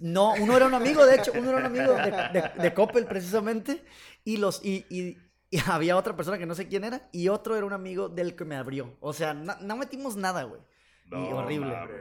[0.00, 3.06] No, uno era un amigo, de hecho, uno era un amigo de, de, de Coppel
[3.06, 3.84] precisamente,
[4.24, 5.18] y los y, y-
[5.48, 8.34] y había otra persona que no sé quién era, y otro era un amigo del
[8.34, 8.96] que me abrió.
[9.00, 10.60] O sea, no metimos nada, güey.
[11.06, 11.70] Y horrible.
[11.72, 12.00] cabrón.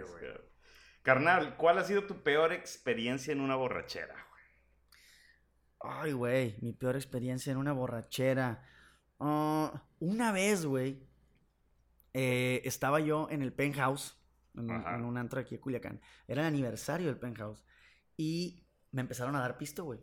[1.03, 4.15] Carnal, ¿cuál ha sido tu peor experiencia en una borrachera?
[5.79, 8.63] Ay, güey, mi peor experiencia en una borrachera.
[9.19, 11.07] Ah, una vez, güey,
[12.13, 14.17] eh, estaba yo en el penthouse,
[14.55, 16.01] en, en un antro aquí de Culiacán.
[16.27, 17.63] Era el aniversario del penthouse.
[18.17, 19.99] Y me empezaron a dar pisto, güey.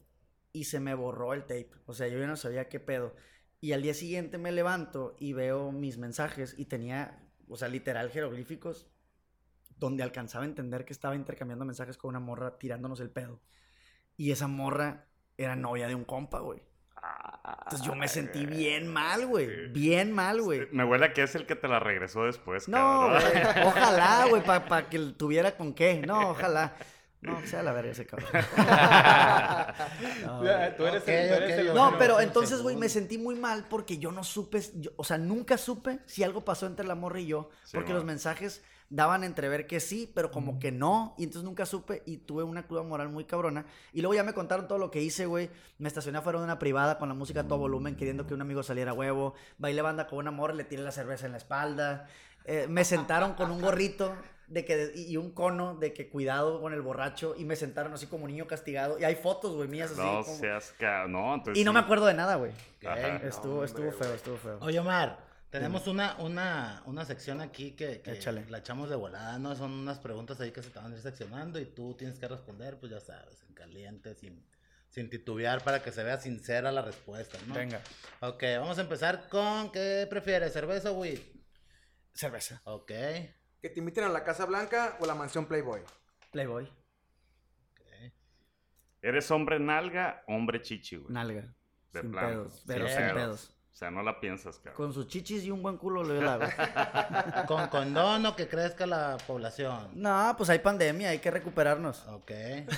[0.53, 1.71] Y se me borró el tape.
[1.87, 3.15] O sea, yo ya no sabía qué pedo.
[3.61, 8.11] Y al día siguiente me levanto y veo mis mensajes y tenía, o sea, literal
[8.11, 8.89] jeroglíficos
[9.79, 13.41] donde alcanzaba a entender que estaba intercambiando mensajes con una morra tirándonos el pedo.
[14.17, 16.63] Y esa morra era novia de un compa, güey.
[17.65, 19.69] Entonces yo me sentí bien mal, güey.
[19.69, 20.69] Bien mal, güey.
[20.71, 23.23] Me huele a que es el que te la regresó después, No, güey.
[23.67, 26.03] Ojalá, güey, para que tuviera con qué.
[26.07, 26.77] No, ojalá.
[27.23, 28.29] No, sea la verga ese cabrón.
[30.23, 30.41] No.
[30.77, 31.75] Tú eres Ok, el, tú eres ok, el-.
[31.75, 35.19] No, pero entonces, güey, me sentí muy mal porque yo no supe, yo- o sea,
[35.19, 39.23] nunca supe si algo pasó entre la morra y yo, Sí, porque los mensajes daban
[39.23, 42.67] a entrever que sí, pero como que no, y entonces nunca supe y tuve una
[42.67, 43.65] cruda moral muy cabrona.
[43.93, 45.49] Y luego ya me contaron todo lo que hice, güey.
[45.79, 48.43] Me estacioné afuera de una privada con la música a todo volumen, queriendo que un
[48.43, 49.35] amigo saliera a huevo.
[49.59, 52.07] Bailé banda con una morra, le tiré la cerveza en la espalda.
[52.45, 54.13] Eh, me sentaron con un gorrito
[54.49, 58.07] de que, y un cono de que cuidado con el borracho y me sentaron así
[58.07, 58.99] como niño castigado.
[58.99, 60.01] Y hay fotos, güey, mías así.
[60.01, 61.07] No como- seas ca...
[61.09, 62.53] No, entonces y no me acuerdo de nada, güey.
[63.23, 64.59] Estuvo, estuvo feo, estuvo feo.
[64.61, 65.19] Oye, Omar,
[65.51, 69.55] tenemos una, una, una sección aquí que, que la echamos de volada, ¿no?
[69.55, 72.27] Son unas preguntas ahí que se te van a ir seccionando y tú tienes que
[72.29, 74.45] responder, pues ya sabes, en caliente, sin,
[74.89, 77.55] sin titubear, para que se vea sincera la respuesta, ¿no?
[77.55, 77.81] Venga.
[78.21, 81.21] Ok, vamos a empezar con, ¿qué prefieres, cerveza o weed?
[82.15, 82.61] Cerveza.
[82.65, 82.91] Ok,
[83.63, 85.83] Que te inviten a la Casa Blanca o la mansión Playboy.
[86.33, 86.65] Playboy.
[86.65, 88.13] ok.
[89.01, 91.13] ¿Eres hombre nalga, hombre chichi, güey?
[91.13, 91.55] Nalga.
[91.93, 92.29] De sin plano.
[92.29, 92.63] pedos.
[92.67, 93.15] Pero Sin sin pedos.
[93.15, 93.57] pedos.
[93.73, 94.75] O sea, no la piensas, cabrón.
[94.75, 97.45] Con sus chichis y un buen culo le la.
[97.49, 99.91] ¿Con condón o que crezca la población?
[99.95, 102.07] No, pues hay pandemia, hay que recuperarnos.
[102.09, 102.31] Ok.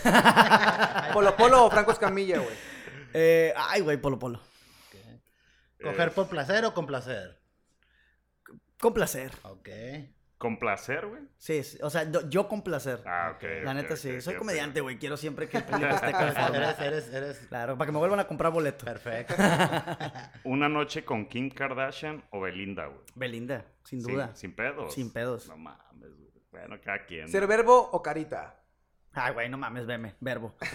[1.12, 2.54] Polo Polo o Franco Escamilla, güey.
[3.12, 4.40] Eh, ay, güey, polo polo.
[5.82, 7.40] ¿Coger Eh, por placer o con placer?
[8.78, 9.32] Con placer.
[9.42, 9.68] Ok.
[10.44, 11.22] ¿Con placer, güey?
[11.38, 13.02] Sí, sí, o sea, yo, yo con placer.
[13.06, 13.44] Ah, ok.
[13.64, 14.20] la neta sí.
[14.20, 14.98] Soy comediante, güey.
[14.98, 16.58] Quiero siempre que el público esté conforme.
[16.58, 17.38] Eres, eres, eres.
[17.48, 18.84] Claro, para que me vuelvan a comprar boleto.
[18.84, 19.32] Perfecto.
[20.44, 23.00] ¿Una noche con Kim Kardashian o Belinda, güey?
[23.14, 24.34] Belinda, sin Sin- duda.
[24.34, 24.92] Sin, pedos.
[24.92, 25.48] Sin pedos.
[25.48, 26.30] No mames, güey.
[26.50, 27.26] Bueno, cada quien.
[27.28, 28.60] ¿Ser verbo o carita?
[29.14, 30.54] Ay, güey, no mames, veme, verbo.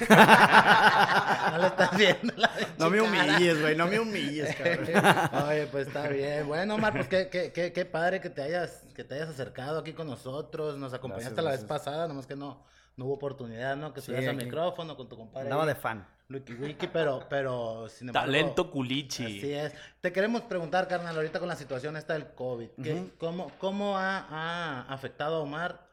[1.52, 5.46] No le estás viendo la No me humilles, güey, no me humilles, cabrón.
[5.50, 6.48] Oye, pues está bien.
[6.48, 9.80] Bueno, Omar, pues qué, qué, qué, qué padre que te hayas, que te hayas acercado
[9.80, 10.78] aquí con nosotros.
[10.78, 12.64] Nos acompañaste Gracias, la vez pasada, nomás que no,
[12.96, 13.94] no hubo oportunidad, ¿no?
[13.94, 15.48] Que Sí, estuvieras al micrófono con tu compadre.
[15.48, 16.08] Andaba de fan.
[16.30, 18.28] Lucky Wiki, pero, pero sin embargo.
[18.28, 19.26] Talento culichi.
[19.26, 19.74] Así es.
[20.00, 23.12] Te queremos preguntar, carnal, ahorita con la situación esta del COVID, ¿qué- Ujú.
[23.18, 25.89] ¿cómo, cómo ha, ha afectado a Omar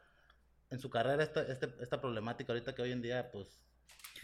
[0.71, 3.63] en su carrera esta, este- esta problemática ahorita que hoy en día, pues,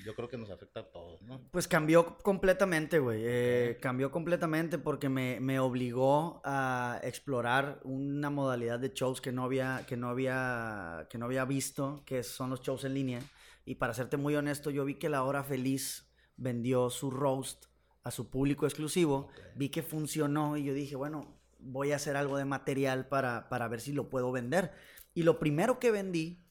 [0.04, 1.40] yo creo que nos afecta a todos, ¿no?
[1.50, 3.20] Pues cambió completamente, güey.
[3.24, 9.44] eh, cambió completamente porque me, me obligó a explorar una modalidad de shows que no
[9.44, 13.20] había, que no había, que no había visto, que son los shows en línea.
[13.64, 17.66] Y para serte muy honesto, yo vi que La Hora Feliz vendió su roast
[18.02, 19.28] a su público exclusivo.
[19.54, 23.68] Vi que funcionó y yo dije, bueno, voy a hacer algo de material para, para
[23.68, 24.72] ver si lo puedo vender.
[25.14, 26.44] Y lo primero que vendí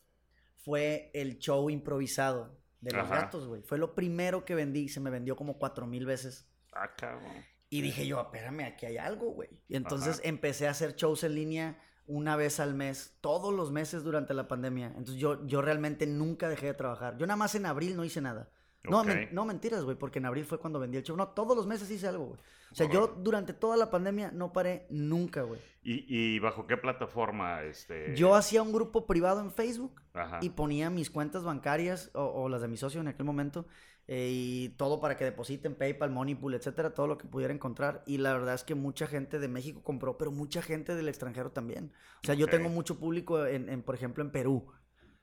[0.58, 3.22] fue el show improvisado de los Ajá.
[3.22, 3.62] gatos, güey.
[3.64, 4.90] Fue lo primero que vendí.
[4.90, 6.48] Se me vendió como cuatro mil veces.
[6.74, 7.32] Ah, cabrón.
[7.70, 9.50] Y dije yo, espérame, aquí hay algo, güey.
[9.68, 10.28] Y entonces Ajá.
[10.30, 14.48] empecé a hacer shows en línea una vez al mes, todos los meses durante la
[14.48, 14.88] pandemia.
[14.88, 17.18] Entonces yo, yo realmente nunca dejé de trabajar.
[17.18, 18.52] Yo nada más en abril no hice nada.
[18.84, 21.16] No, men- no mentiras, güey, porque en abril fue cuando vendí el show.
[21.16, 22.40] No, todos los meses hice algo, güey.
[22.72, 25.60] O sea, yo durante toda la pandemia no paré nunca, güey.
[25.84, 27.64] ¿Y, y bajo qué plataforma?
[27.64, 28.16] Este...
[28.16, 30.40] Yo hacía un grupo privado en Facebook Ajá.
[30.42, 33.66] y ponía mis cuentas bancarias o, o las de mi socio en aquel momento
[34.08, 38.04] eh, y todo para que depositen PayPal, Moneypool, etcétera, todo lo que pudiera encontrar.
[38.06, 41.52] Y la verdad es que mucha gente de México compró, pero mucha gente del extranjero
[41.52, 41.92] también.
[42.24, 44.68] O sea, yo tengo mucho público, en, en, por ejemplo, en Perú,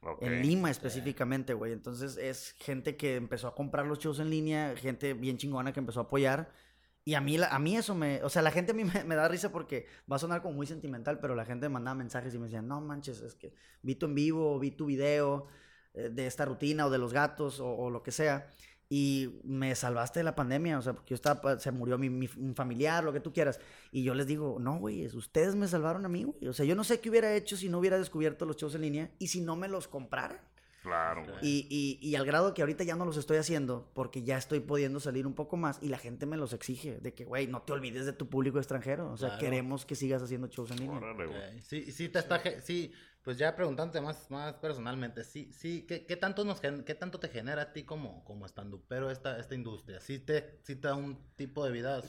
[0.01, 0.23] Ok.
[0.23, 1.73] en Lima específicamente, güey.
[1.73, 5.81] Entonces es gente que empezó a comprar los shows en línea, gente bien chingona que
[5.81, 6.51] empezó a apoyar.
[7.05, 8.23] Y a mí, a mí eso me...
[8.23, 10.55] O sea, la gente a mí me, me da risa porque va a sonar como
[10.55, 13.55] muy sentimental, pero la gente me mandaba mensajes y me decían, no manches, es que
[13.83, 15.47] vi tu en vivo, vi tu video
[15.95, 18.47] eh, de esta rutina o de los gatos o, o lo que sea.
[18.91, 22.31] Y me salvaste de la pandemia, o sea, porque yo estaba, se murió mi, mi-
[22.39, 23.61] un familiar, lo que tú quieras.
[23.93, 26.49] Y yo les digo, no, güey, es- ustedes me salvaron a mí, güey.
[26.49, 28.81] O sea, yo no sé qué hubiera hecho si no hubiera descubierto los shows en
[28.83, 30.39] línea y si no me los compraran.
[30.83, 31.37] Claro, güey.
[31.43, 34.61] Y, y, y al grado que ahorita ya no los estoy haciendo porque ya estoy
[34.61, 37.61] pudiendo salir un poco más y la gente me los exige de que, güey, no
[37.63, 39.11] te olvides de tu público extranjero.
[39.13, 39.41] O sea, Claro.
[39.45, 40.97] queremos que sigas haciendo shows en línea.
[40.97, 41.61] Órale, güey.
[41.61, 42.93] Sí, sí, te está, sí,
[43.29, 47.29] pues ya preguntándote más, más personalmente, sí, sí, ¿qué, qué tanto nos, qué tanto te
[47.29, 48.47] genera a ti como, como
[48.89, 50.01] pero esta, esta industria?
[50.01, 52.01] ¿Sí te, sí te da un tipo de vida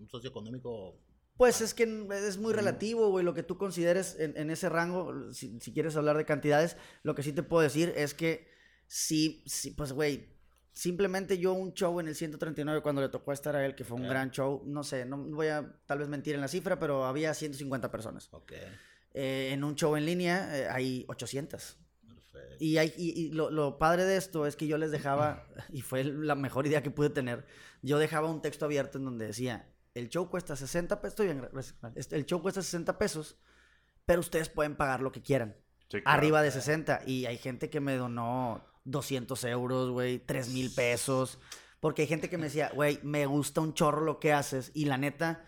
[0.00, 0.98] un socioeconómico?
[1.36, 5.32] Pues es que es muy relativo, güey, lo que tú consideres en, en ese rango.
[5.32, 8.48] Si, si quieres hablar de cantidades, lo que sí te puedo decir es que
[8.88, 10.26] sí, sí pues, güey,
[10.72, 13.96] simplemente yo un show en el 139 cuando le tocó estar a él, que fue
[13.96, 14.08] un Ok.
[14.08, 17.32] gran show, no sé, no voy a tal vez mentir en la cifra, pero había
[17.32, 18.28] 150 personas.
[18.32, 18.52] Ok,
[19.14, 21.78] Eh, en un show en línea eh, hay 800.
[22.06, 22.56] perfecto.
[22.60, 25.80] Y, hay, y, y lo, lo padre de esto es que yo les dejaba, y
[25.82, 27.46] fue la mejor idea que pude tener,
[27.82, 31.26] yo dejaba un texto abierto en donde decía, el show cuesta 60 pesos,
[31.96, 33.38] este, el show cuesta 60 pesos,
[34.04, 35.56] pero ustedes pueden pagar lo que quieran,
[35.90, 36.18] Sí, claro.
[36.18, 37.02] arriba de 60.
[37.06, 41.38] Y hay gente que me donó 200 euros, güey, 3 mil pesos,
[41.80, 44.84] porque hay gente que me decía, güey, me gusta un chorro lo que haces, y
[44.84, 45.47] la neta...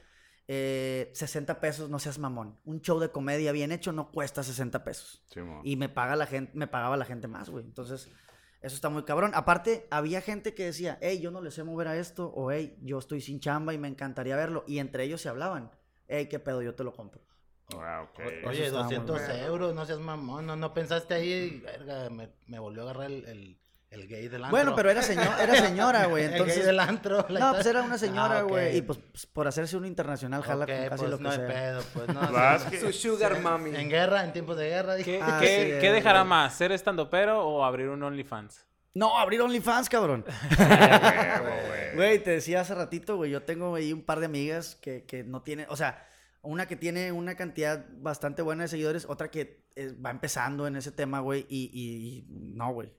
[0.53, 2.59] eh, 60 pesos, no seas mamón.
[2.65, 6.27] Un show de comedia bien hecho no cuesta 60 pesos Sí, y me paga la
[6.27, 7.65] gente, me pagaba la gente más, güey.
[7.65, 8.09] Entonces,
[8.61, 9.31] eso está muy cabrón.
[9.37, 12.77] Aparte, había gente que decía, hey, yo no le sé mover a esto, o hey,
[12.83, 14.65] yo estoy sin chamba y me encantaría verlo.
[14.67, 15.71] Y entre ellos se hablaban,
[16.09, 17.23] hey, qué pedo, yo te lo compro.
[17.75, 18.19] Ah, ok.
[18.49, 19.45] Oye, estaba muy 200 bueno.
[19.45, 23.25] euros, no seas mamón, no, no pensaste ahí, verga, me, me volvió a agarrar el,
[23.27, 24.50] el, el gay del antro.
[24.50, 26.24] Bueno, pero era, señor, era señora, güey.
[26.24, 27.26] El gay Entonces, del antro.
[27.29, 28.76] no, pues era una señora, Ah, güey.
[28.76, 31.31] Y pues, pues, por hacerse un internacional, jala Ok, con casi pues lo que no
[31.31, 31.46] hay sea.
[31.48, 32.20] pedo, pues no.
[32.37, 33.74] Ah, Su sugar mami.
[33.74, 35.18] En guerra, en tiempos de guerra, dije.
[35.18, 36.55] ¿Qué, Ah, qué- sí, qué dejará más?
[36.55, 38.64] ¿Ser estandopero o abrir un OnlyFans?
[38.94, 40.24] No, abrir OnlyFans, cabrón.
[40.59, 41.94] Güey.
[41.96, 45.24] Güey, te decía hace ratito, güey, yo tengo ahí un par de amigas que, que
[45.24, 46.07] no tienen, o sea,
[46.42, 50.76] una que tiene una cantidad bastante buena de seguidores, otra que eh, va empezando en
[50.76, 52.24] ese tema, güey, y, y- y
[52.57, 52.92] no, güey.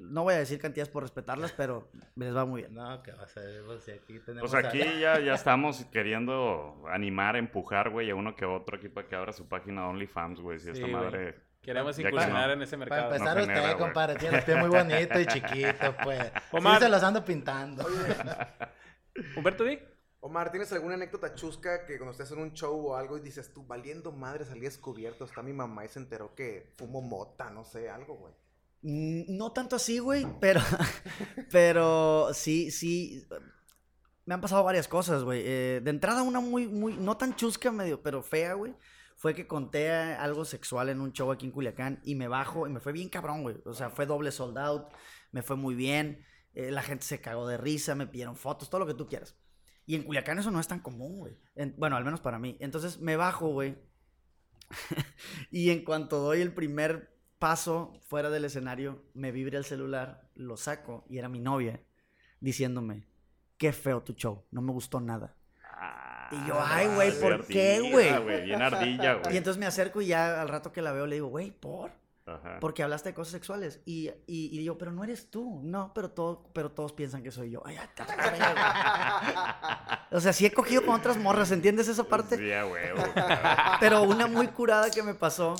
[0.00, 2.74] No voy a decir cantidades por respetarlas, pero les va muy bien.
[2.74, 4.50] No, que va a ser, pues si aquí tenemos.
[4.50, 8.88] Pues a- aquí ya, ya estamos queriendo animar, empujar, güey, a uno que otro aquí
[8.88, 10.58] para que abra su página de OnlyFans, güey.
[10.58, 10.92] Si Sí, esta güey.
[10.92, 11.34] madre.
[11.62, 12.52] Queremos incursionar no.
[12.54, 13.14] en ese Para mercado.
[13.14, 16.32] empezar, No usted, compadre, tiene pie muy bonito y chiquito, pues.
[16.52, 16.78] Omar.
[16.78, 17.86] Sí, se los ando pintando.
[19.36, 19.82] Humberto Dick.
[20.20, 23.52] Omar, ¿tienes alguna anécdota chusca que cuando estés en un show o algo y dices
[23.52, 27.64] tú, valiendo madre, salí descubierto, está mi mamá y se enteró que fumo mota, no
[27.64, 28.34] sé, algo, güey?
[28.82, 30.60] Mm, No tanto así, güey, pero,
[31.50, 33.26] pero sí, sí.
[34.24, 35.42] Me han pasado varias cosas, güey.
[35.44, 38.76] Eh, de entrada, una muy, muy, no tan chusca, medio, pero fea, güey.
[39.16, 42.70] Fue que conté algo sexual en un show aquí en Culiacán y me bajo y
[42.70, 43.56] me fue bien cabrón, güey.
[43.64, 44.88] O sea, fue doble sold out,
[45.32, 46.24] me fue muy bien.
[46.54, 49.36] eh, la gente se cagó de risa, me pidieron fotos, todo lo que tú quieras.
[49.88, 51.36] Y en Culiacán eso no es tan común, güey.
[51.56, 52.56] En- Bueno, al menos para mí.
[52.60, 53.76] Entonces me bajo, güey.
[55.50, 60.56] y en cuanto doy el primer paso fuera del escenario, me vibra el celular, lo
[60.56, 61.80] saco y era mi novia
[62.40, 63.06] diciéndome,
[63.56, 65.34] qué feo tu show, no me gustó nada.
[66.30, 68.44] Y yo, ay, güey, Ah, ¿por qué, güey?
[68.44, 69.36] Bien ardilla, Y güey.
[69.38, 71.92] entonces me acerco y ya al rato que la veo le digo, güey, ¿por?
[72.28, 72.58] Ajá.
[72.60, 73.80] Porque hablaste de cosas sexuales.
[73.86, 75.60] Y, y, y yo, pero no eres tú.
[75.64, 77.62] No, pero, todo, pero todos piensan que soy yo.
[77.64, 77.88] Ay, güey.
[80.12, 82.36] o sea, sí he cogido con otras morras, ¿entiendes esa parte?
[82.36, 83.02] Sí, a huevo.
[83.80, 85.54] Pero una muy curada que me pasó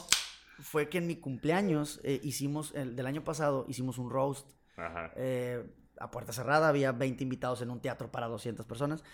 [0.60, 5.12] fue que en mi cumpleaños eh, hicimos, el del año pasado, hicimos un roast Ajá.
[5.16, 5.64] eh,
[5.98, 6.68] a puerta cerrada.
[6.68, 9.04] Había 20 invitados en un teatro para 200 personas.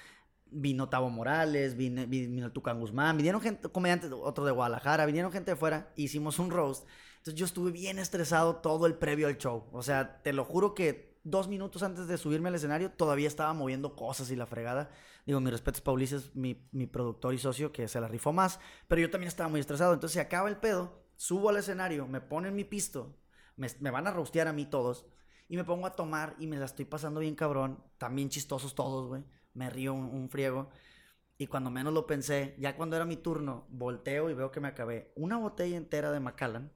[0.47, 5.33] Vino Tavo Morales, vine- vino el Tucán Guzmán, vinieron gente, comediantes, otro de Guadalajara, vinieron
[5.33, 6.87] gente de fuera, hicimos un roast.
[7.25, 9.65] Entonces yo estuve bien estresado todo el previo al show.
[9.73, 13.55] O sea, te lo juro que dos minutos antes de subirme al escenario todavía estaba
[13.55, 14.91] moviendo cosas y la fregada.
[15.25, 18.35] Digo, mi respeto es para Ulises, mi, mi productor y socio, que se la rifó
[18.35, 19.95] más, pero yo también estaba muy estresado.
[19.95, 23.17] Entonces se acaba el pedo, subo al escenario, me ponen mi pisto,
[23.57, 25.07] me, me van a rostear a mí todos,
[25.49, 27.83] y me pongo a tomar y me la estoy pasando bien cabrón.
[27.97, 29.25] También chistosos todos, güey.
[29.55, 30.69] Me río un, un friego.
[31.39, 34.69] Y cuando menos lo pensé, ya cuando era mi turno, volteo y veo que me
[34.69, 36.71] acabé una botella entera de Macallan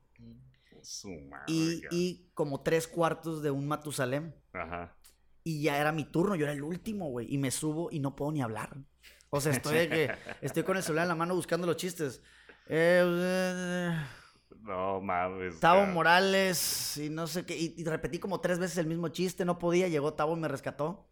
[0.83, 1.45] Su madre.
[1.49, 4.33] y, y como tres cuartos de un Matusalem.
[4.53, 4.95] Ajá.
[5.45, 7.33] Y ya era mi turno, yo era el último, güey.
[7.33, 8.77] Y me subo y no puedo ni hablar.
[9.31, 10.11] O sea, estoy que
[10.43, 12.23] estoy con el celular en la mano buscando los chistes.
[12.69, 13.95] Eh,
[14.63, 15.59] No mames.
[15.61, 15.87] Tavo.
[15.87, 17.57] Morales y no sé qué.
[17.57, 19.89] Y, y repetí como tres veces el mismo chiste, no podía.
[19.89, 21.09] Llegó Tavo y me rescató.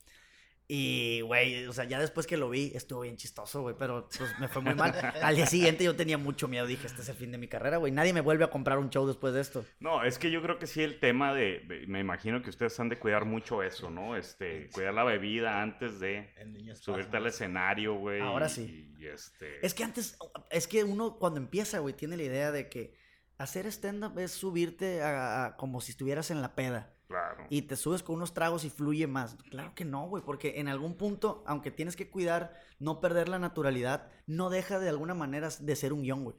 [0.68, 4.36] Y, güey, o sea, ya después que lo vi, estuvo bien chistoso, güey, pero pues
[4.40, 4.92] me fue muy mal.
[5.22, 7.76] Al día siguiente yo tenía mucho miedo, dije, este es el fin de mi carrera,
[7.76, 7.92] güey.
[7.92, 9.64] Nadie me vuelve a comprar un show después de esto.
[9.78, 12.78] No, es que yo creo que sí el tema de, de- me imagino que ustedes
[12.80, 14.16] han de cuidar mucho eso, ¿no?
[14.16, 16.30] Este, cuidar la bebida antes de
[16.74, 18.20] subirte al escenario, güey.
[18.20, 18.92] Ahora sí.
[18.98, 19.64] Y, este...
[19.64, 20.18] Es que antes,
[20.50, 22.92] es que uno cuando empieza, güey, tiene la idea de que
[23.38, 26.92] hacer stand-up es subirte a, a- como si estuvieras en la peda.
[27.08, 27.44] Claro.
[27.50, 29.36] y te subes con unos tragos y fluye más.
[29.50, 33.38] Claro que no, güey, porque en algún punto, aunque tienes que cuidar no perder la
[33.38, 36.36] naturalidad, no deja de alguna manera de ser un guion, güey.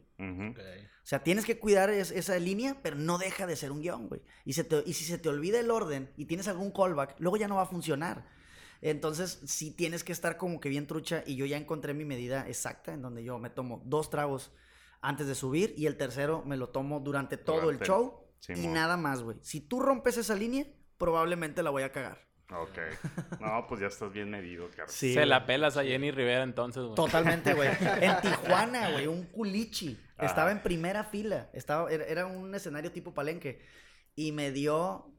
[1.03, 4.09] O sea, tienes que cuidar es- esa línea, pero no deja de ser un guion,
[4.09, 4.21] güey.
[4.43, 7.37] Y, se te- y si se te olvida el orden y tienes algún callback, luego
[7.37, 8.25] ya no va a funcionar.
[8.81, 12.47] Entonces, sí tienes que estar como que bien trucha y yo ya encontré mi medida
[12.47, 14.51] exacta en donde yo me tomo dos tragos
[15.01, 17.85] antes de subir y el tercero me lo tomo durante todo el Durante-
[18.49, 19.37] y nada más, güey.
[19.41, 20.65] Si tú rompes esa línea,
[20.97, 22.27] probablemente la voy a cagar.
[22.49, 22.79] Ok.
[23.41, 24.93] No, pues ya estás bien medido, Carlos.
[24.93, 26.95] Sí, Se la pelas a Jenny Rivera entonces, güey.
[26.95, 27.69] Totalmente, güey.
[28.01, 29.99] En Tijuana, güey, un culichi.
[30.17, 31.49] Estaba en primera fila.
[31.53, 33.61] Estaba, era un escenario tipo palenque.
[34.15, 35.11] Y me dio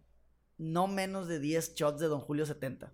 [0.59, 2.93] no menos de 10 shots de Don Julio 70.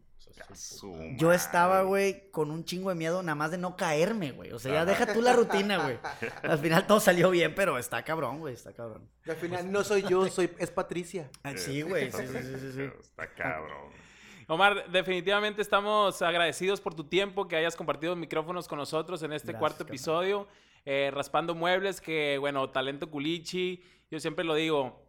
[0.50, 4.32] A su Yo estaba, güey, con un chingo de miedo nada más de no caerme,
[4.32, 4.50] güey.
[4.52, 5.98] O sea, ya deja tú la rutina, güey.
[6.42, 9.08] Al final todo salió bien, pero está cabrón, güey, está cabrón.
[9.24, 11.30] Y al final no soy yo, soy es Patricia.
[11.44, 12.82] Ah, Sí, güey, sí, está- sí, sí, sí, sí.
[13.00, 13.92] Está cabrón.
[14.48, 19.52] Omar, definitivamente estamos agradecidos por tu tiempo, que hayas compartido micrófonos con nosotros en este
[19.52, 20.46] Gracias, cuarto episodio.
[20.84, 23.82] eh, Raspando Muebles, que bueno, talento culichi.
[24.10, 25.03] Yo siempre lo digo,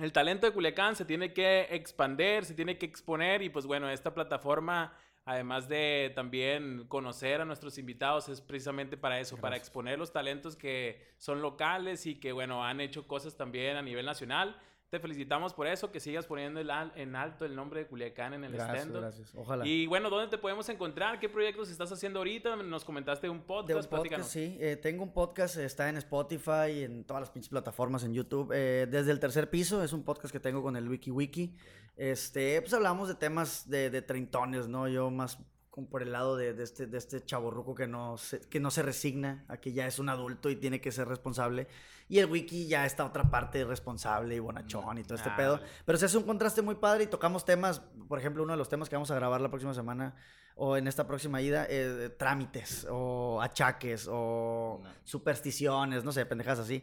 [0.00, 3.90] el talento de Culiacán se tiene que expander, se tiene que exponer y pues bueno,
[3.90, 4.92] esta plataforma,
[5.24, 10.56] además de también conocer a nuestros invitados, es precisamente para eso, para exponer los talentos
[10.56, 14.60] que son locales y que bueno, han hecho cosas también a nivel nacional.
[14.90, 18.32] Te felicitamos por eso, que sigas poniendo el al- en alto el nombre de Culiacán
[18.32, 19.32] en el Gracias, gracias.
[19.34, 19.66] Ojalá.
[19.66, 21.20] Y bueno, ¿dónde te podemos encontrar?
[21.20, 22.56] ¿Qué proyectos estás haciendo ahorita?
[22.56, 24.56] Nos comentaste un podcast, De un podcast, sí.
[24.58, 28.50] Eh, tengo un podcast, está en Spotify, en todas las pinches plataformas, en YouTube.
[28.54, 31.54] Eh, desde el tercer piso, es un podcast que tengo con el Wiki Wiki.
[31.94, 34.88] Este, pues hablamos de temas de, de treintones, ¿no?
[34.88, 35.38] Yo más
[35.78, 38.68] como por el lado de, de este, de este chaborruco que no, se, que no
[38.72, 41.68] se resigna a que ya es un adulto y tiene que ser responsable.
[42.08, 45.52] Y el Wiki ya está otra parte responsable y bonachón y todo este Ah, pedo.
[45.58, 45.68] vale.
[45.84, 48.68] Pero se hace un contraste muy padre y tocamos temas, por ejemplo, uno de los
[48.68, 50.16] temas que vamos a grabar la próxima semana
[50.56, 54.90] o en esta próxima ida, eh, trámites o achaques o No.
[55.04, 56.82] supersticiones, no sé, pendejas así.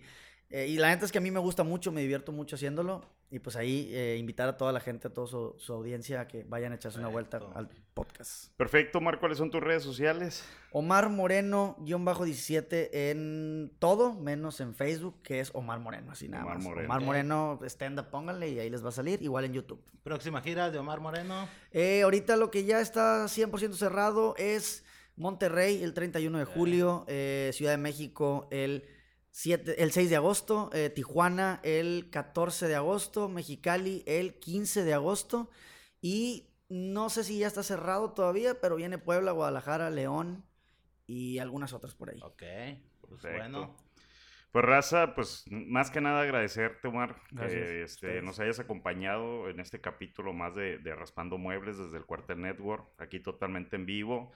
[0.50, 3.04] Eh, y la neta es que a mí me gusta mucho, me divierto mucho haciéndolo.
[3.32, 6.28] Y pues ahí eh, invitar a toda la gente, a toda su, su audiencia a
[6.28, 8.52] que vayan a echarse una vuelta al podcast.
[8.56, 10.46] Perfecto, Omar, ¿cuáles son tus redes sociales?
[10.72, 16.30] Omar Moreno, guion bajo 17 en todo, menos en Facebook, que es Omar Moreno, así
[16.30, 16.66] nada Omar más.
[16.66, 16.86] Moreno.
[16.86, 19.84] Omar Moreno, stand up, pónganle y ahí les va a salir, igual en YouTube.
[20.04, 21.50] Próxima gira de Omar Moreno.
[21.72, 24.86] Eh, ahorita lo que ya está 100% cerrado es
[25.16, 28.84] Monterrey el 31 de julio, eh, Ciudad de México el,
[29.36, 34.94] 7, el 6 de agosto, eh, Tijuana el 14 de agosto, Mexicali el 15 de
[34.94, 35.50] agosto
[36.00, 40.46] y no sé si ya está cerrado todavía, pero viene Puebla, Guadalajara, León
[41.06, 42.20] y algunas otras por ahí.
[42.24, 42.44] Ok.
[43.02, 43.76] Pues bueno.
[44.54, 49.82] Pues raza, pues más que nada agradecerte, Omar, que este, nos hayas acompañado en este
[49.82, 54.32] capítulo más de, de Raspando Muebles desde el Cuartel Network, aquí totalmente en vivo.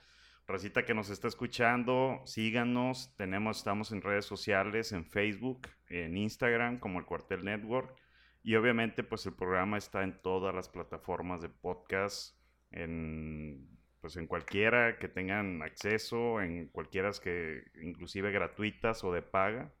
[0.50, 6.80] Racita que nos está escuchando, síganos, tenemos, estamos en redes sociales, en Facebook, en Instagram
[6.80, 7.96] como el Cuartel Network
[8.42, 12.36] y obviamente pues el programa está en todas las plataformas de podcast,
[12.72, 13.68] en
[14.00, 19.72] pues en cualquiera que tengan acceso, en cualquiera que inclusive gratuitas o de paga.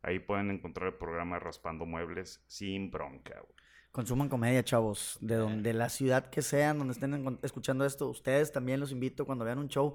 [0.00, 3.40] Ahí pueden encontrar el programa Raspando Muebles sin bronca.
[3.40, 3.54] güey.
[3.90, 8.80] Consuman comedia, chavos, de donde la ciudad que sean, donde estén escuchando esto, ustedes también
[8.80, 9.94] los invito cuando vean un show.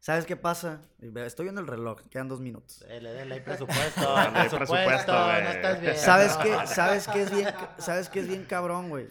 [0.00, 0.80] ¿Sabes qué pasa?
[0.98, 2.80] Estoy viendo el reloj, quedan dos minutos.
[2.88, 4.16] Dele, dele, hay presupuesto.
[4.16, 5.96] Hay presupuesto, no estás bien.
[5.96, 6.56] ¿Sabes qué?
[6.66, 9.08] ¿Sabes qué es bien, sabes qué es bien cabrón, güey?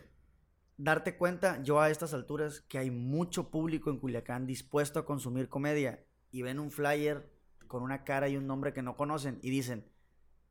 [0.78, 5.48] Darte cuenta, yo a estas alturas, que hay mucho público en Culiacán dispuesto a consumir
[5.48, 7.30] comedia y ven un flyer
[7.68, 9.88] con una cara y un nombre que no conocen y dicen,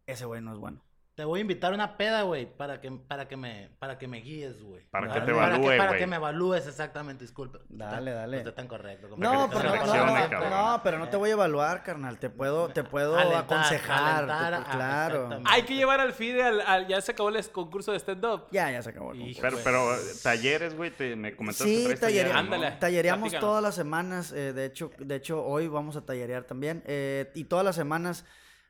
[0.07, 0.85] ese güey no es bueno.
[1.19, 4.07] Te voy a invitar a una peda, güey, para que, para que me, para que
[4.07, 4.85] me guíes, güey.
[4.89, 5.99] Para que te Para evalúe, que, para güey.
[5.99, 7.59] que me evalúes, exactamente, disculpe.
[7.69, 8.37] Dale, dale.
[8.37, 9.09] No está tan correcto.
[9.17, 12.21] No, pero no, no, no, pero no te voy a evaluar, carnal.
[12.21, 14.15] Te puedo, te puedo Alentar, aconsejar.
[14.31, 15.41] alentar, te- ah, claro.
[15.47, 18.45] Hay que llevar al FIDE al, al- ya se acabó el concurso de stand-up.
[18.53, 19.11] Ya, ya se acabó.
[19.13, 19.41] el concurso.
[19.43, 19.65] Pero, Güey.
[19.65, 22.01] pero talleres, güey, te, me comentaste Sí, talleres.
[22.01, 22.39] talleres, ¿no?
[22.39, 22.71] Ándale.
[22.79, 23.41] Tallereamos Platícanos.
[23.51, 26.85] todas las semanas, eh, de hecho, de hecho hoy vamos a tallerear también.
[26.87, 28.25] eh, y todas las semanas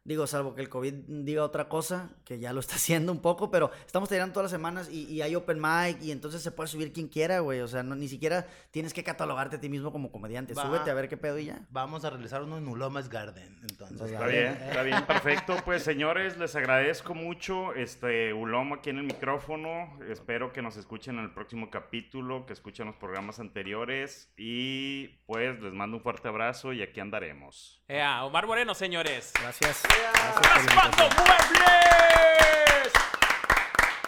[0.08, 3.50] Digo, salvo que el COVID diga otra cosa, que ya lo está haciendo un poco,
[3.50, 6.66] pero estamos tirando todas las semanas y, y hay open mic y entonces se puede
[6.66, 7.60] subir quien quiera, güey.
[7.60, 10.54] O sea, no, ni siquiera tienes que catalogarte a ti mismo como comediante.
[10.54, 10.62] Va.
[10.62, 11.66] Súbete a ver qué pedo y ya.
[11.68, 14.10] Vamos a realizar uno en Ulomas Garden, entonces.
[14.10, 15.56] Está bien, está bien, perfecto.
[15.62, 17.74] Pues señores, les agradezco mucho.
[17.74, 19.98] Este Ulom aquí en el micrófono.
[20.08, 24.32] Espero que nos escuchen en el próximo capítulo, que escuchen los programas anteriores.
[24.38, 27.82] Y pues les mando un fuerte abrazo y aquí andaremos.
[27.88, 29.34] Ea, Omar Moreno, señores.
[29.38, 29.82] Gracias.
[30.42, 32.92] ¡Raspando muebles!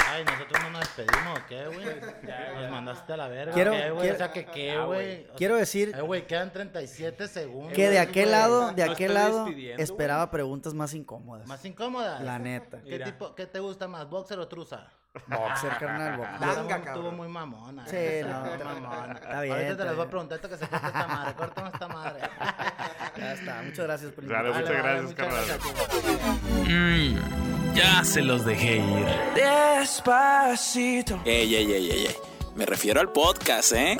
[0.08, 1.86] Ay, nosotros no nos despedimos, ¿o qué, güey?
[2.60, 4.00] Nos mandaste a la verga, Quiero- ¿qué, güey?
[4.02, 5.26] quiero- O sea, que qué, Ah, güey.
[5.32, 7.72] O Quiero decir Eh, güey, quedan 37 segundos.
[7.74, 8.30] que de aquel güey.
[8.40, 9.46] lado, de aquel lado,
[9.78, 11.46] esperaba preguntas más incómodas.
[11.46, 12.20] Más incómoda.
[12.20, 12.78] La neta.
[12.82, 13.06] ¿Qué, Mira.
[13.06, 14.86] tipo, ¿Qué te gusta más, boxer o truza?
[15.26, 16.38] Boxer, carnal, boxer.
[16.38, 17.84] Tanga, Estuvo- muy mamona.
[17.86, 18.24] Sí, eh.
[18.24, 18.40] no,
[18.80, 19.14] mamona.
[19.14, 21.34] está bien, Ahorita te las voy a preguntar hasta que se corte esta madre.
[21.34, 22.20] Córtame esta madre.
[23.20, 23.62] Ya está.
[23.62, 24.60] Muchas gracias por Dale, invitarme.
[24.70, 25.44] muchas gracias, muchas carnal.
[26.64, 26.68] gracias.
[26.68, 29.06] Mm, ya se los dejé ir.
[31.24, 32.16] Ey, ey, ey, ey, ey.
[32.56, 33.96] Me refiero al podcast, ¿eh?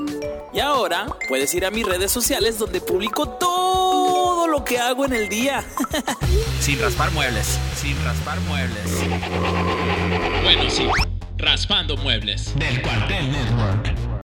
[0.53, 5.13] Y ahora puedes ir a mis redes sociales donde publico todo lo que hago en
[5.13, 5.63] el día.
[6.61, 7.59] Sin raspar muebles.
[7.77, 8.83] Sin raspar muebles.
[10.43, 10.89] Bueno, sí.
[11.39, 12.59] Raspando muebles.
[12.59, 14.10] Del Cuartel Network.